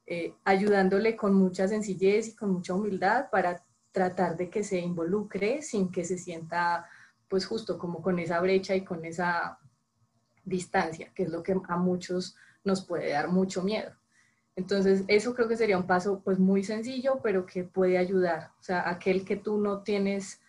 eh, 0.06 0.36
ayudándole 0.44 1.16
con 1.16 1.34
mucha 1.34 1.68
sencillez 1.68 2.28
y 2.28 2.36
con 2.36 2.52
mucha 2.52 2.76
humildad 2.76 3.32
para 3.32 3.64
tratar 3.92 4.38
de 4.38 4.52
que 4.52 4.64
se 4.64 4.78
involucre 4.78 5.64
sin 5.64 5.92
que 5.92 6.06
se 6.06 6.20
sienta 6.20 6.88
pues 7.28 7.48
justo 7.48 7.80
como 7.80 8.04
con 8.04 8.20
esa 8.20 8.40
brecha 8.40 8.76
y 8.76 8.86
con 8.86 9.04
esa 9.04 9.58
distancia, 10.46 11.12
que 11.16 11.24
es 11.24 11.30
lo 11.30 11.42
que 11.42 11.60
a 11.68 11.78
muchos 11.78 12.36
nos 12.64 12.86
puede 12.86 13.10
dar 13.10 13.28
mucho 13.30 13.64
miedo. 13.64 13.92
Entonces, 14.56 15.04
eso 15.08 15.34
creo 15.34 15.48
que 15.48 15.58
sería 15.58 15.78
un 15.78 15.88
paso 15.88 16.22
pues 16.24 16.40
muy 16.40 16.64
sencillo, 16.64 17.20
pero 17.24 17.46
que 17.46 17.64
puede 17.64 17.98
ayudar. 17.98 18.52
O 18.60 18.64
sea, 18.64 18.90
aquel 18.90 19.26
que 19.26 19.38
tú 19.38 19.58
no 19.58 19.82
tienes, 19.82 20.42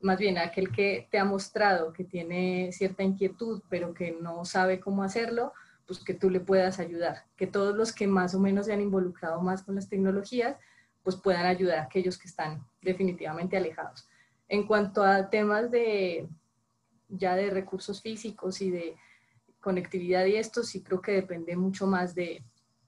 más 0.00 0.18
bien 0.18 0.38
aquel 0.38 0.72
que 0.72 1.08
te 1.10 1.18
ha 1.18 1.24
mostrado 1.24 1.92
que 1.92 2.04
tiene 2.04 2.72
cierta 2.72 3.02
inquietud, 3.02 3.62
pero 3.68 3.92
que 3.92 4.12
no 4.12 4.44
sabe 4.44 4.80
cómo 4.80 5.02
hacerlo, 5.02 5.52
pues 5.86 6.00
que 6.00 6.14
tú 6.14 6.30
le 6.30 6.40
puedas 6.40 6.78
ayudar. 6.78 7.24
Que 7.36 7.46
todos 7.46 7.76
los 7.76 7.92
que 7.92 8.06
más 8.06 8.34
o 8.34 8.40
menos 8.40 8.66
se 8.66 8.72
han 8.72 8.80
involucrado 8.80 9.40
más 9.40 9.62
con 9.62 9.74
las 9.74 9.88
tecnologías, 9.88 10.56
pues 11.02 11.16
puedan 11.16 11.44
ayudar 11.44 11.78
a 11.78 11.82
aquellos 11.82 12.18
que 12.18 12.28
están 12.28 12.66
definitivamente 12.80 13.56
alejados. 13.56 14.08
En 14.48 14.66
cuanto 14.66 15.02
a 15.04 15.28
temas 15.28 15.70
de 15.70 16.28
ya 17.08 17.36
de 17.36 17.50
recursos 17.50 18.00
físicos 18.00 18.60
y 18.62 18.70
de 18.70 18.96
conectividad 19.60 20.24
y 20.24 20.36
esto, 20.36 20.62
sí 20.62 20.82
creo 20.82 21.00
que 21.00 21.12
depende 21.12 21.56
mucho 21.56 21.86
más 21.86 22.14
de, 22.14 22.42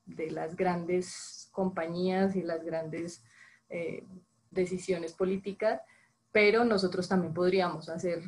de 0.06 0.30
las 0.30 0.56
grandes 0.56 1.48
compañías 1.52 2.36
y 2.36 2.42
las 2.42 2.64
grandes 2.64 3.22
eh, 3.68 4.04
decisiones 4.50 5.12
políticas, 5.12 5.80
pero 6.32 6.64
nosotros 6.64 7.08
también 7.08 7.34
podríamos 7.34 7.88
hacer 7.88 8.22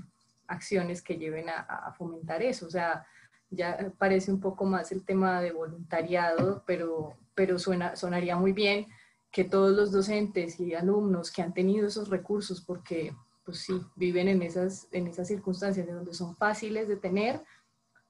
acciones 0.46 1.02
que 1.02 1.16
lleven 1.16 1.48
a, 1.48 1.60
a, 1.60 1.92
fomentar 1.92 2.42
eso. 2.42 2.66
O 2.66 2.70
sea, 2.70 3.06
ya 3.50 3.92
parece 3.98 4.32
un 4.32 4.40
poco 4.40 4.64
más 4.64 4.92
el 4.92 5.04
tema 5.04 5.40
de 5.40 5.52
voluntariado, 5.52 6.64
pero, 6.66 7.14
pero 7.34 7.58
suena, 7.58 7.96
sonaría 7.96 8.36
muy 8.36 8.52
bien 8.52 8.88
que 9.30 9.44
todos 9.44 9.76
los 9.76 9.92
docentes 9.92 10.58
y 10.58 10.74
alumnos 10.74 11.30
que 11.30 11.42
han 11.42 11.54
tenido 11.54 11.86
esos 11.86 12.08
recursos, 12.08 12.60
porque 12.60 13.14
pues 13.44 13.58
sí, 13.58 13.80
viven 13.96 14.28
en 14.28 14.42
esas, 14.42 14.88
en 14.92 15.06
esas 15.06 15.28
circunstancias 15.28 15.86
de 15.86 15.92
donde 15.92 16.12
son 16.12 16.36
fáciles 16.36 16.88
de 16.88 16.96
tener, 16.96 17.42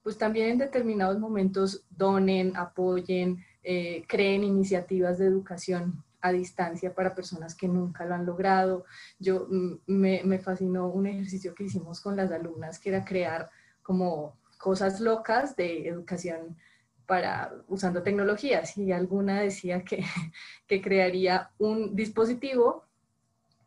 pues 0.03 0.17
también 0.17 0.49
en 0.49 0.57
determinados 0.57 1.19
momentos 1.19 1.85
donen, 1.89 2.55
apoyen, 2.57 3.45
eh, 3.63 4.03
creen 4.07 4.43
iniciativas 4.43 5.17
de 5.17 5.25
educación 5.25 6.03
a 6.21 6.31
distancia 6.31 6.93
para 6.93 7.15
personas 7.15 7.55
que 7.55 7.67
nunca 7.67 8.05
lo 8.05 8.15
han 8.15 8.25
logrado. 8.25 8.85
Yo 9.19 9.47
mm, 9.49 9.73
me, 9.87 10.21
me, 10.23 10.39
fascinó 10.39 10.87
un 10.87 11.07
ejercicio 11.07 11.55
que 11.55 11.65
hicimos 11.65 12.01
con 12.01 12.15
las 12.15 12.31
alumnas 12.31 12.79
que 12.79 12.89
era 12.89 13.05
crear 13.05 13.49
como 13.81 14.37
cosas 14.57 14.99
locas 14.99 15.55
de 15.55 15.87
educación 15.87 16.57
para 17.05 17.51
usando 17.67 18.03
tecnologías 18.03 18.77
y 18.77 18.91
alguna 18.91 19.41
decía 19.41 19.83
que, 19.83 20.03
que 20.67 20.81
crearía 20.81 21.49
un 21.57 21.95
dispositivo 21.95 22.83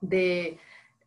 de 0.00 0.58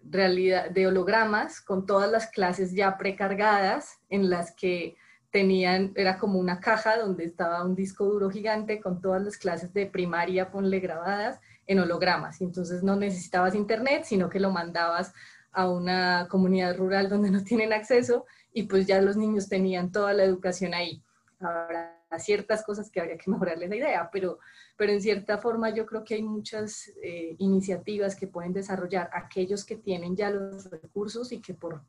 realidad 0.04 0.70
de 0.70 0.88
hologramas 0.88 1.62
con 1.62 1.86
todas 1.86 2.12
las 2.12 2.28
clases 2.28 2.74
ya 2.74 2.98
precargadas 2.98 4.00
en 4.10 4.30
las 4.30 4.54
que 4.54 4.98
tenían, 5.36 5.92
era 5.96 6.18
como 6.18 6.40
una 6.40 6.62
caja 6.62 6.98
donde 6.98 7.26
estaba 7.26 7.66
un 7.66 7.76
disco 7.76 8.06
duro 8.06 8.30
gigante 8.30 8.80
con 8.80 9.02
todas 9.02 9.22
las 9.22 9.36
clases 9.36 9.74
de 9.74 9.86
primaria, 9.86 10.50
ponle 10.50 10.80
grabadas 10.80 11.42
en 11.68 11.80
hologramas. 11.80 12.40
Y 12.40 12.46
entonces 12.46 12.84
no 12.84 12.96
necesitabas 12.96 13.54
internet, 13.54 14.06
sino 14.06 14.30
que 14.30 14.40
lo 14.40 14.50
mandabas 14.50 15.14
a 15.52 15.70
una 15.70 16.28
comunidad 16.30 16.78
rural 16.78 17.10
donde 17.10 17.32
no 17.32 17.44
tienen 17.44 17.74
acceso 17.74 18.26
y 18.54 18.64
pues 18.64 18.88
ya 18.88 19.02
los 19.02 19.18
niños 19.18 19.50
tenían 19.50 19.92
toda 19.92 20.14
la 20.14 20.24
educación 20.24 20.74
ahí. 20.74 21.04
Habrá 21.42 22.02
ciertas 22.18 22.64
cosas 22.64 22.90
que 22.90 23.02
habría 23.02 23.18
que 23.18 23.30
mejorarles 23.30 23.70
la 23.70 23.76
idea, 23.76 24.10
pero, 24.14 24.40
pero 24.78 24.94
en 24.94 25.02
cierta 25.02 25.38
forma 25.38 25.70
yo 25.72 25.86
creo 25.86 26.06
que 26.06 26.16
hay 26.16 26.24
muchas 26.24 26.94
eh, 27.04 27.36
iniciativas 27.40 28.16
que 28.16 28.28
pueden 28.28 28.54
desarrollar 28.54 29.10
aquellos 29.12 29.66
que 29.66 29.76
tienen 29.76 30.16
ya 30.16 30.30
los 30.30 30.72
recursos 30.72 31.34
y 31.34 31.42
que 31.42 31.54
por 31.54 31.82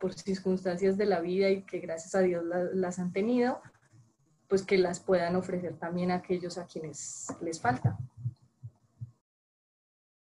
por 0.00 0.14
circunstancias 0.14 0.96
de 0.96 1.06
la 1.06 1.20
vida 1.20 1.50
y 1.50 1.62
que 1.62 1.78
gracias 1.78 2.14
a 2.16 2.20
Dios 2.20 2.42
la, 2.44 2.64
las 2.74 2.98
han 2.98 3.12
tenido, 3.12 3.60
pues 4.48 4.62
que 4.62 4.78
las 4.78 4.98
puedan 4.98 5.36
ofrecer 5.36 5.76
también 5.76 6.10
a 6.10 6.16
aquellos 6.16 6.58
a 6.58 6.66
quienes 6.66 7.28
les 7.40 7.60
falta. 7.60 7.96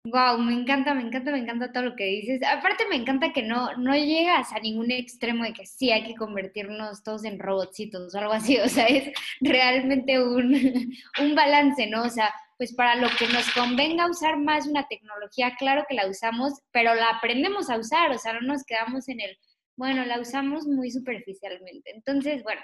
Wow, 0.04 0.38
me 0.38 0.54
encanta, 0.54 0.94
me 0.94 1.02
encanta, 1.02 1.32
me 1.32 1.38
encanta 1.38 1.70
todo 1.72 1.84
lo 1.84 1.96
que 1.96 2.04
dices. 2.04 2.40
Aparte 2.42 2.84
me 2.88 2.96
encanta 2.96 3.32
que 3.32 3.42
no, 3.42 3.76
no 3.76 3.94
llegas 3.94 4.52
a 4.52 4.60
ningún 4.60 4.90
extremo 4.90 5.44
de 5.44 5.52
que 5.52 5.66
sí 5.66 5.90
hay 5.90 6.04
que 6.04 6.14
convertirnos 6.14 7.02
todos 7.02 7.24
en 7.24 7.38
robotcitos 7.38 8.14
o 8.14 8.18
algo 8.18 8.32
así. 8.32 8.58
O 8.58 8.68
sea, 8.68 8.86
es 8.86 9.12
realmente 9.40 10.22
un, 10.22 10.54
un 11.20 11.34
balance, 11.34 11.86
¿no? 11.88 12.02
O 12.02 12.10
sea, 12.10 12.32
pues 12.56 12.74
para 12.74 12.96
lo 12.96 13.08
que 13.18 13.28
nos 13.28 13.50
convenga 13.52 14.10
usar 14.10 14.38
más 14.38 14.66
una 14.66 14.88
tecnología, 14.88 15.54
claro 15.58 15.84
que 15.88 15.94
la 15.94 16.08
usamos, 16.08 16.54
pero 16.72 16.94
la 16.94 17.10
aprendemos 17.10 17.70
a 17.70 17.78
usar, 17.78 18.10
o 18.10 18.18
sea, 18.18 18.32
no 18.34 18.40
nos 18.40 18.64
quedamos 18.64 19.08
en 19.08 19.20
el, 19.20 19.38
bueno, 19.78 20.04
la 20.04 20.20
usamos 20.20 20.66
muy 20.66 20.90
superficialmente. 20.90 21.92
Entonces, 21.94 22.42
bueno, 22.42 22.60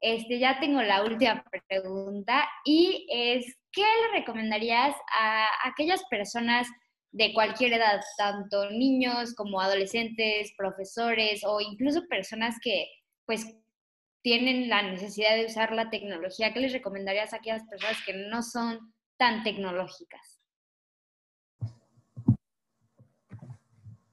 este, 0.00 0.38
ya 0.38 0.60
tengo 0.60 0.82
la 0.82 1.02
última 1.02 1.42
pregunta 1.68 2.46
y 2.66 3.06
es, 3.10 3.46
¿qué 3.72 3.80
le 3.80 4.20
recomendarías 4.20 4.94
a 5.18 5.46
aquellas 5.64 6.02
personas 6.10 6.68
de 7.12 7.32
cualquier 7.32 7.72
edad, 7.72 8.00
tanto 8.18 8.70
niños 8.70 9.34
como 9.34 9.60
adolescentes, 9.60 10.52
profesores 10.56 11.42
o 11.44 11.60
incluso 11.62 12.06
personas 12.08 12.56
que 12.62 12.86
pues 13.24 13.46
tienen 14.22 14.68
la 14.68 14.82
necesidad 14.82 15.36
de 15.36 15.46
usar 15.46 15.72
la 15.72 15.88
tecnología? 15.88 16.52
¿Qué 16.52 16.60
les 16.60 16.72
recomendarías 16.72 17.32
a 17.32 17.36
aquellas 17.36 17.64
personas 17.64 17.96
que 18.04 18.12
no 18.12 18.42
son 18.42 18.94
tan 19.16 19.42
tecnológicas? 19.44 20.39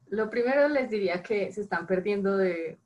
Lo 0.09 0.29
primero 0.29 0.67
les 0.69 0.89
diría 0.89 1.21
que 1.21 1.51
se 1.51 1.61
están 1.61 1.87
perdiendo 1.87 2.37
de 2.37 2.77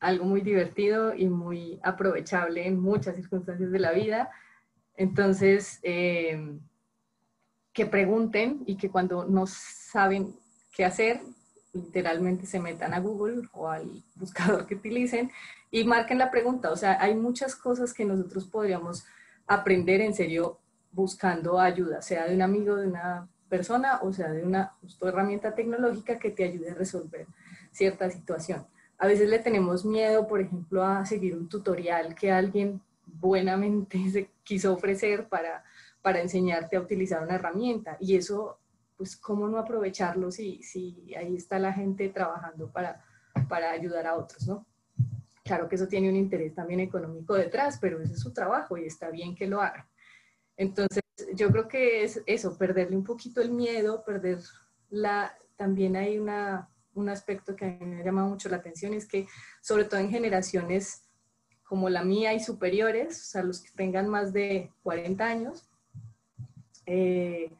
algo 0.00 0.24
muy 0.24 0.40
divertido 0.40 1.14
y 1.14 1.28
muy 1.28 1.78
aprovechable 1.82 2.66
en 2.66 2.80
muchas 2.80 3.16
circunstancias 3.16 3.70
de 3.70 3.78
la 3.78 3.92
vida. 3.92 4.30
Entonces, 4.96 5.78
eh, 5.82 6.58
que 7.72 7.86
pregunten 7.86 8.62
y 8.66 8.76
que 8.76 8.90
cuando 8.90 9.24
no 9.24 9.46
saben 9.46 10.34
qué 10.74 10.84
hacer, 10.84 11.20
literalmente 11.72 12.46
se 12.46 12.58
metan 12.58 12.94
a 12.94 13.00
Google 13.00 13.48
o 13.52 13.68
al 13.68 14.02
buscador 14.16 14.66
que 14.66 14.74
utilicen 14.74 15.30
y 15.70 15.84
marquen 15.84 16.18
la 16.18 16.30
pregunta. 16.30 16.70
O 16.70 16.76
sea, 16.76 17.00
hay 17.00 17.14
muchas 17.14 17.54
cosas 17.54 17.92
que 17.92 18.04
nosotros 18.04 18.46
podríamos 18.46 19.04
aprender 19.46 20.00
en 20.00 20.14
serio 20.14 20.58
buscando 20.92 21.60
ayuda, 21.60 22.02
sea 22.02 22.26
de 22.26 22.34
un 22.34 22.42
amigo, 22.42 22.76
de 22.76 22.88
una 22.88 23.28
persona 23.50 24.00
o 24.02 24.12
sea 24.12 24.30
de 24.30 24.44
una 24.44 24.72
herramienta 25.02 25.54
tecnológica 25.54 26.18
que 26.18 26.30
te 26.30 26.44
ayude 26.44 26.70
a 26.70 26.74
resolver 26.74 27.26
cierta 27.70 28.08
situación. 28.08 28.66
A 28.96 29.06
veces 29.06 29.28
le 29.28 29.38
tenemos 29.38 29.84
miedo, 29.84 30.26
por 30.26 30.40
ejemplo, 30.40 30.84
a 30.84 31.04
seguir 31.04 31.36
un 31.36 31.48
tutorial 31.48 32.14
que 32.14 32.30
alguien 32.30 32.80
buenamente 33.04 33.98
se 34.10 34.30
quiso 34.44 34.72
ofrecer 34.72 35.28
para, 35.28 35.64
para 36.00 36.20
enseñarte 36.20 36.76
a 36.76 36.80
utilizar 36.80 37.22
una 37.22 37.34
herramienta. 37.34 37.96
Y 38.00 38.16
eso, 38.16 38.58
pues, 38.96 39.16
¿cómo 39.16 39.48
no 39.48 39.58
aprovecharlo 39.58 40.30
si, 40.30 40.62
si 40.62 41.14
ahí 41.14 41.36
está 41.36 41.58
la 41.58 41.72
gente 41.72 42.08
trabajando 42.08 42.70
para, 42.70 43.04
para 43.48 43.70
ayudar 43.70 44.06
a 44.06 44.16
otros, 44.16 44.46
¿no? 44.46 44.66
Claro 45.42 45.68
que 45.68 45.74
eso 45.74 45.88
tiene 45.88 46.08
un 46.08 46.16
interés 46.16 46.54
también 46.54 46.80
económico 46.80 47.34
detrás, 47.34 47.78
pero 47.80 48.00
ese 48.00 48.12
es 48.12 48.20
su 48.20 48.32
trabajo 48.32 48.76
y 48.76 48.84
está 48.84 49.10
bien 49.10 49.34
que 49.34 49.48
lo 49.48 49.60
haga. 49.60 49.88
Entonces, 50.56 51.02
yo 51.34 51.50
creo 51.50 51.68
que 51.68 52.04
es 52.04 52.22
eso, 52.26 52.56
perderle 52.56 52.96
un 52.96 53.04
poquito 53.04 53.40
el 53.40 53.50
miedo, 53.50 54.04
perder 54.04 54.40
la... 54.90 55.36
También 55.56 55.94
hay 55.96 56.18
una, 56.18 56.70
un 56.94 57.08
aspecto 57.08 57.54
que 57.54 57.64
a 57.66 57.68
mí 57.68 57.86
me 57.86 58.04
llama 58.04 58.24
mucho 58.24 58.48
la 58.48 58.56
atención, 58.56 58.94
es 58.94 59.06
que 59.06 59.26
sobre 59.60 59.84
todo 59.84 60.00
en 60.00 60.10
generaciones 60.10 61.02
como 61.64 61.88
la 61.88 62.02
mía 62.02 62.34
y 62.34 62.40
superiores, 62.40 63.20
o 63.20 63.30
sea, 63.30 63.42
los 63.42 63.60
que 63.60 63.70
tengan 63.70 64.08
más 64.08 64.32
de 64.32 64.72
40 64.82 65.24
años, 65.24 65.70
eh, 66.86 67.52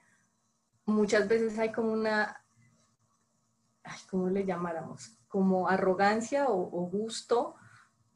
muchas 0.85 1.29
veces 1.29 1.59
hay 1.59 1.71
como 1.71 1.93
una, 1.93 2.43
¿cómo 4.11 4.29
le 4.29 4.45
llamáramos? 4.45 5.17
Como 5.29 5.69
arrogancia 5.69 6.49
o, 6.49 6.61
o, 6.61 6.89
gusto 6.89 7.55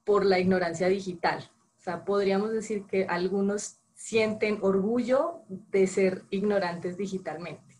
por 0.02 0.24
la 0.24 0.40
ignorancia 0.40 0.88
digital. 0.88 1.48
O 1.78 1.80
sea, 1.80 2.04
podríamos 2.04 2.50
decir 2.50 2.86
que 2.86 3.06
algunos 3.06 3.78
sienten 3.94 4.58
orgullo 4.60 5.42
de 5.48 5.86
ser 5.86 6.24
ignorantes 6.30 6.96
digitalmente. 6.96 7.78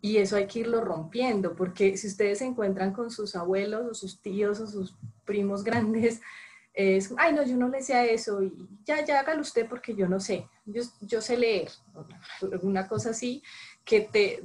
Y 0.00 0.16
eso 0.16 0.36
hay 0.36 0.46
que 0.46 0.60
irlo 0.60 0.80
rompiendo, 0.80 1.54
porque 1.54 1.96
si 1.96 2.08
ustedes 2.08 2.38
se 2.38 2.44
encuentran 2.44 2.92
con 2.92 3.10
sus 3.10 3.36
abuelos 3.36 3.86
o 3.88 3.94
sus 3.94 4.20
tíos 4.20 4.58
o 4.60 4.66
sus 4.66 4.96
primos 5.24 5.62
grandes, 5.62 6.20
es, 6.74 7.12
ay, 7.16 7.32
no, 7.32 7.44
yo 7.44 7.56
no 7.56 7.68
le 7.68 7.82
sé 7.82 8.12
eso, 8.12 8.42
y 8.42 8.52
ya, 8.84 9.04
ya 9.04 9.20
hágalo 9.20 9.42
usted 9.42 9.68
porque 9.68 9.94
yo 9.94 10.08
no 10.08 10.18
sé, 10.18 10.48
yo, 10.64 10.82
yo 11.02 11.20
sé 11.20 11.36
leer, 11.36 11.70
una 12.62 12.88
cosa 12.88 13.10
así, 13.10 13.42
que 13.84 14.00
te, 14.00 14.42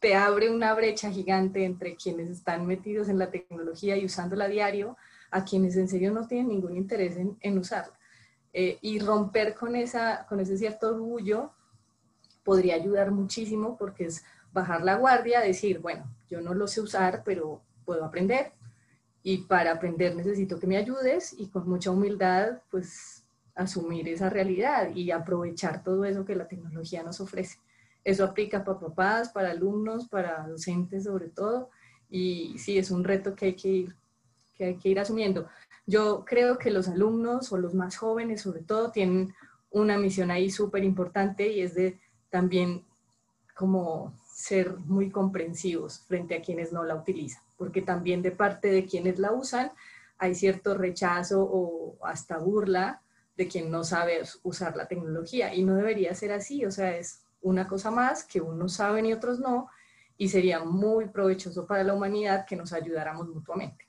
te 0.00 0.14
abre 0.14 0.50
una 0.50 0.74
brecha 0.74 1.10
gigante 1.10 1.64
entre 1.64 1.96
quienes 1.96 2.28
están 2.28 2.66
metidos 2.66 3.08
en 3.08 3.18
la 3.18 3.30
tecnología 3.30 3.96
y 3.96 4.04
usándola 4.04 4.44
a 4.44 4.48
diario, 4.48 4.96
a 5.30 5.44
quienes 5.44 5.76
en 5.76 5.88
serio 5.88 6.12
no 6.12 6.26
tienen 6.26 6.48
ningún 6.48 6.76
interés 6.76 7.16
en, 7.16 7.36
en 7.40 7.58
usarla. 7.58 7.97
Eh, 8.60 8.76
y 8.80 8.98
romper 8.98 9.54
con, 9.54 9.76
esa, 9.76 10.26
con 10.26 10.40
ese 10.40 10.58
cierto 10.58 10.88
orgullo 10.88 11.52
podría 12.42 12.74
ayudar 12.74 13.12
muchísimo 13.12 13.76
porque 13.76 14.06
es 14.06 14.24
bajar 14.52 14.82
la 14.82 14.96
guardia, 14.96 15.38
decir, 15.38 15.78
bueno, 15.78 16.12
yo 16.28 16.40
no 16.40 16.54
lo 16.54 16.66
sé 16.66 16.80
usar, 16.80 17.22
pero 17.24 17.62
puedo 17.84 18.04
aprender 18.04 18.50
y 19.22 19.42
para 19.42 19.70
aprender 19.70 20.16
necesito 20.16 20.58
que 20.58 20.66
me 20.66 20.76
ayudes 20.76 21.36
y 21.38 21.46
con 21.46 21.68
mucha 21.68 21.92
humildad, 21.92 22.60
pues 22.68 23.24
asumir 23.54 24.08
esa 24.08 24.28
realidad 24.28 24.92
y 24.92 25.12
aprovechar 25.12 25.84
todo 25.84 26.04
eso 26.04 26.24
que 26.24 26.34
la 26.34 26.48
tecnología 26.48 27.04
nos 27.04 27.20
ofrece. 27.20 27.60
Eso 28.02 28.24
aplica 28.24 28.64
para 28.64 28.80
papás, 28.80 29.28
para 29.28 29.52
alumnos, 29.52 30.08
para 30.08 30.48
docentes 30.48 31.04
sobre 31.04 31.28
todo 31.28 31.70
y 32.10 32.58
sí, 32.58 32.76
es 32.76 32.90
un 32.90 33.04
reto 33.04 33.36
que 33.36 33.44
hay 33.44 33.54
que 33.54 33.68
ir, 33.68 33.96
que 34.52 34.64
hay 34.64 34.76
que 34.78 34.88
ir 34.88 34.98
asumiendo. 34.98 35.46
Yo 35.88 36.26
creo 36.26 36.58
que 36.58 36.70
los 36.70 36.86
alumnos 36.86 37.50
o 37.50 37.56
los 37.56 37.72
más 37.72 37.96
jóvenes 37.96 38.42
sobre 38.42 38.60
todo 38.60 38.90
tienen 38.90 39.34
una 39.70 39.96
misión 39.96 40.30
ahí 40.30 40.50
súper 40.50 40.84
importante 40.84 41.48
y 41.48 41.62
es 41.62 41.74
de 41.74 41.98
también 42.28 42.84
como 43.54 44.12
ser 44.30 44.76
muy 44.76 45.08
comprensivos 45.10 46.00
frente 46.00 46.36
a 46.36 46.42
quienes 46.42 46.74
no 46.74 46.84
la 46.84 46.94
utilizan, 46.94 47.42
porque 47.56 47.80
también 47.80 48.20
de 48.20 48.32
parte 48.32 48.68
de 48.68 48.84
quienes 48.84 49.18
la 49.18 49.32
usan 49.32 49.72
hay 50.18 50.34
cierto 50.34 50.74
rechazo 50.74 51.42
o 51.42 51.96
hasta 52.04 52.36
burla 52.36 53.00
de 53.38 53.48
quien 53.48 53.70
no 53.70 53.82
sabe 53.82 54.20
usar 54.42 54.76
la 54.76 54.88
tecnología 54.88 55.54
y 55.54 55.62
no 55.64 55.74
debería 55.74 56.14
ser 56.14 56.32
así, 56.32 56.66
o 56.66 56.70
sea, 56.70 56.98
es 56.98 57.22
una 57.40 57.66
cosa 57.66 57.90
más 57.90 58.24
que 58.24 58.42
unos 58.42 58.74
saben 58.74 59.06
y 59.06 59.14
otros 59.14 59.40
no 59.40 59.70
y 60.18 60.28
sería 60.28 60.62
muy 60.62 61.08
provechoso 61.08 61.66
para 61.66 61.82
la 61.82 61.94
humanidad 61.94 62.44
que 62.44 62.56
nos 62.56 62.74
ayudáramos 62.74 63.26
mutuamente. 63.28 63.87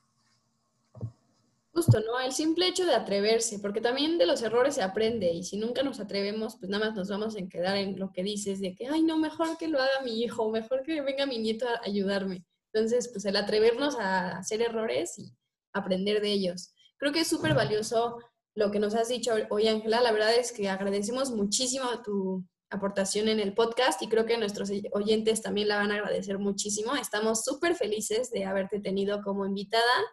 Justo, 1.79 2.01
¿no? 2.01 2.19
El 2.19 2.33
simple 2.33 2.67
hecho 2.67 2.85
de 2.85 2.93
atreverse, 2.93 3.57
porque 3.59 3.79
también 3.79 4.17
de 4.17 4.25
los 4.25 4.41
errores 4.41 4.75
se 4.75 4.81
aprende 4.81 5.31
y 5.31 5.45
si 5.45 5.55
nunca 5.55 5.81
nos 5.81 6.01
atrevemos, 6.01 6.57
pues 6.57 6.69
nada 6.69 6.87
más 6.87 6.93
nos 6.93 7.07
vamos 7.07 7.37
a 7.37 7.47
quedar 7.47 7.77
en 7.77 7.97
lo 7.97 8.11
que 8.11 8.21
dices 8.21 8.59
de 8.59 8.75
que, 8.75 8.87
ay, 8.87 9.01
no, 9.01 9.17
mejor 9.17 9.57
que 9.57 9.69
lo 9.69 9.79
haga 9.79 10.01
mi 10.03 10.21
hijo, 10.21 10.49
mejor 10.49 10.83
que 10.83 10.99
venga 10.99 11.25
mi 11.25 11.37
nieto 11.37 11.65
a 11.69 11.79
ayudarme. 11.85 12.43
Entonces, 12.73 13.07
pues 13.07 13.23
el 13.23 13.37
atrevernos 13.37 13.97
a 13.97 14.39
hacer 14.39 14.61
errores 14.61 15.17
y 15.19 15.31
aprender 15.71 16.21
de 16.21 16.33
ellos. 16.33 16.73
Creo 16.97 17.13
que 17.13 17.21
es 17.21 17.29
súper 17.29 17.53
valioso 17.53 18.17
lo 18.55 18.71
que 18.71 18.79
nos 18.79 18.93
has 18.93 19.07
dicho 19.07 19.31
hoy, 19.49 19.69
Ángela. 19.69 20.01
La 20.01 20.11
verdad 20.11 20.35
es 20.35 20.51
que 20.51 20.67
agradecemos 20.67 21.31
muchísimo 21.31 21.85
tu 22.03 22.43
aportación 22.69 23.29
en 23.29 23.39
el 23.39 23.53
podcast 23.53 24.01
y 24.01 24.09
creo 24.09 24.25
que 24.25 24.37
nuestros 24.37 24.69
oyentes 24.91 25.41
también 25.41 25.69
la 25.69 25.77
van 25.77 25.91
a 25.91 25.95
agradecer 25.95 26.39
muchísimo. 26.39 26.97
Estamos 26.97 27.45
súper 27.45 27.75
felices 27.75 28.31
de 28.31 28.43
haberte 28.43 28.81
tenido 28.81 29.21
como 29.21 29.45
invitada 29.45 30.03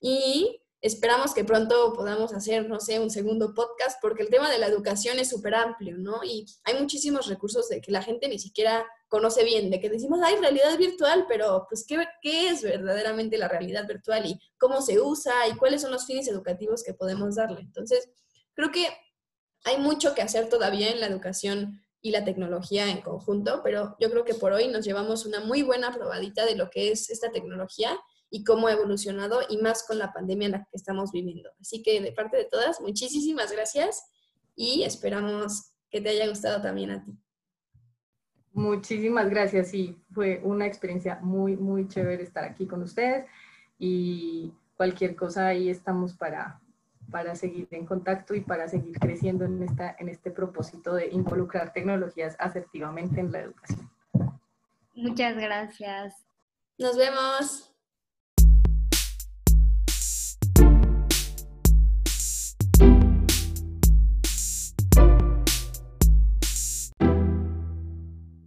y 0.00 0.62
Esperamos 0.86 1.34
que 1.34 1.42
pronto 1.42 1.92
podamos 1.94 2.32
hacer, 2.32 2.68
no 2.68 2.78
sé, 2.78 3.00
un 3.00 3.10
segundo 3.10 3.54
podcast, 3.54 4.00
porque 4.00 4.22
el 4.22 4.30
tema 4.30 4.48
de 4.48 4.58
la 4.58 4.68
educación 4.68 5.18
es 5.18 5.30
súper 5.30 5.56
amplio, 5.56 5.98
¿no? 5.98 6.22
Y 6.22 6.46
hay 6.62 6.78
muchísimos 6.78 7.26
recursos 7.26 7.68
de 7.68 7.80
que 7.80 7.90
la 7.90 8.02
gente 8.02 8.28
ni 8.28 8.38
siquiera 8.38 8.86
conoce 9.08 9.42
bien, 9.42 9.68
de 9.68 9.80
que 9.80 9.90
decimos, 9.90 10.20
hay 10.22 10.36
realidad 10.36 10.78
virtual, 10.78 11.24
pero 11.26 11.66
pues, 11.68 11.84
¿qué, 11.88 12.04
¿qué 12.22 12.50
es 12.50 12.62
verdaderamente 12.62 13.36
la 13.36 13.48
realidad 13.48 13.84
virtual 13.88 14.26
y 14.26 14.38
cómo 14.58 14.80
se 14.80 15.00
usa 15.00 15.48
y 15.48 15.56
cuáles 15.56 15.82
son 15.82 15.90
los 15.90 16.06
fines 16.06 16.28
educativos 16.28 16.84
que 16.84 16.94
podemos 16.94 17.34
darle? 17.34 17.62
Entonces, 17.62 18.08
creo 18.54 18.70
que 18.70 18.86
hay 19.64 19.78
mucho 19.78 20.14
que 20.14 20.22
hacer 20.22 20.48
todavía 20.48 20.90
en 20.90 21.00
la 21.00 21.08
educación 21.08 21.82
y 22.00 22.12
la 22.12 22.24
tecnología 22.24 22.88
en 22.88 23.00
conjunto, 23.00 23.60
pero 23.64 23.96
yo 23.98 24.08
creo 24.08 24.24
que 24.24 24.34
por 24.34 24.52
hoy 24.52 24.68
nos 24.68 24.84
llevamos 24.84 25.26
una 25.26 25.40
muy 25.40 25.62
buena 25.62 25.92
probadita 25.92 26.46
de 26.46 26.54
lo 26.54 26.70
que 26.70 26.92
es 26.92 27.10
esta 27.10 27.32
tecnología 27.32 27.98
y 28.36 28.44
cómo 28.44 28.66
ha 28.66 28.72
evolucionado 28.72 29.40
y 29.48 29.56
más 29.56 29.86
con 29.86 29.98
la 29.98 30.12
pandemia 30.12 30.46
en 30.46 30.52
la 30.52 30.58
que 30.58 30.76
estamos 30.76 31.10
viviendo. 31.10 31.48
Así 31.58 31.82
que 31.82 32.02
de 32.02 32.12
parte 32.12 32.36
de 32.36 32.44
todas, 32.44 32.82
muchísimas 32.82 33.50
gracias 33.50 34.10
y 34.54 34.82
esperamos 34.82 35.72
que 35.88 36.02
te 36.02 36.10
haya 36.10 36.28
gustado 36.28 36.60
también 36.60 36.90
a 36.90 37.02
ti. 37.02 37.18
Muchísimas 38.52 39.30
gracias, 39.30 39.68
sí, 39.68 39.98
fue 40.12 40.42
una 40.44 40.66
experiencia 40.66 41.18
muy, 41.22 41.56
muy 41.56 41.88
chévere 41.88 42.22
estar 42.22 42.44
aquí 42.44 42.66
con 42.66 42.82
ustedes 42.82 43.24
y 43.78 44.52
cualquier 44.76 45.16
cosa 45.16 45.46
ahí 45.46 45.70
estamos 45.70 46.12
para, 46.12 46.60
para 47.10 47.36
seguir 47.36 47.68
en 47.70 47.86
contacto 47.86 48.34
y 48.34 48.42
para 48.42 48.68
seguir 48.68 48.98
creciendo 48.98 49.46
en, 49.46 49.62
esta, 49.62 49.96
en 49.98 50.10
este 50.10 50.30
propósito 50.30 50.94
de 50.94 51.06
involucrar 51.08 51.72
tecnologías 51.72 52.36
asertivamente 52.38 53.18
en 53.18 53.32
la 53.32 53.40
educación. 53.40 53.90
Muchas 54.94 55.36
gracias. 55.36 56.26
Nos 56.76 56.98
vemos. 56.98 57.75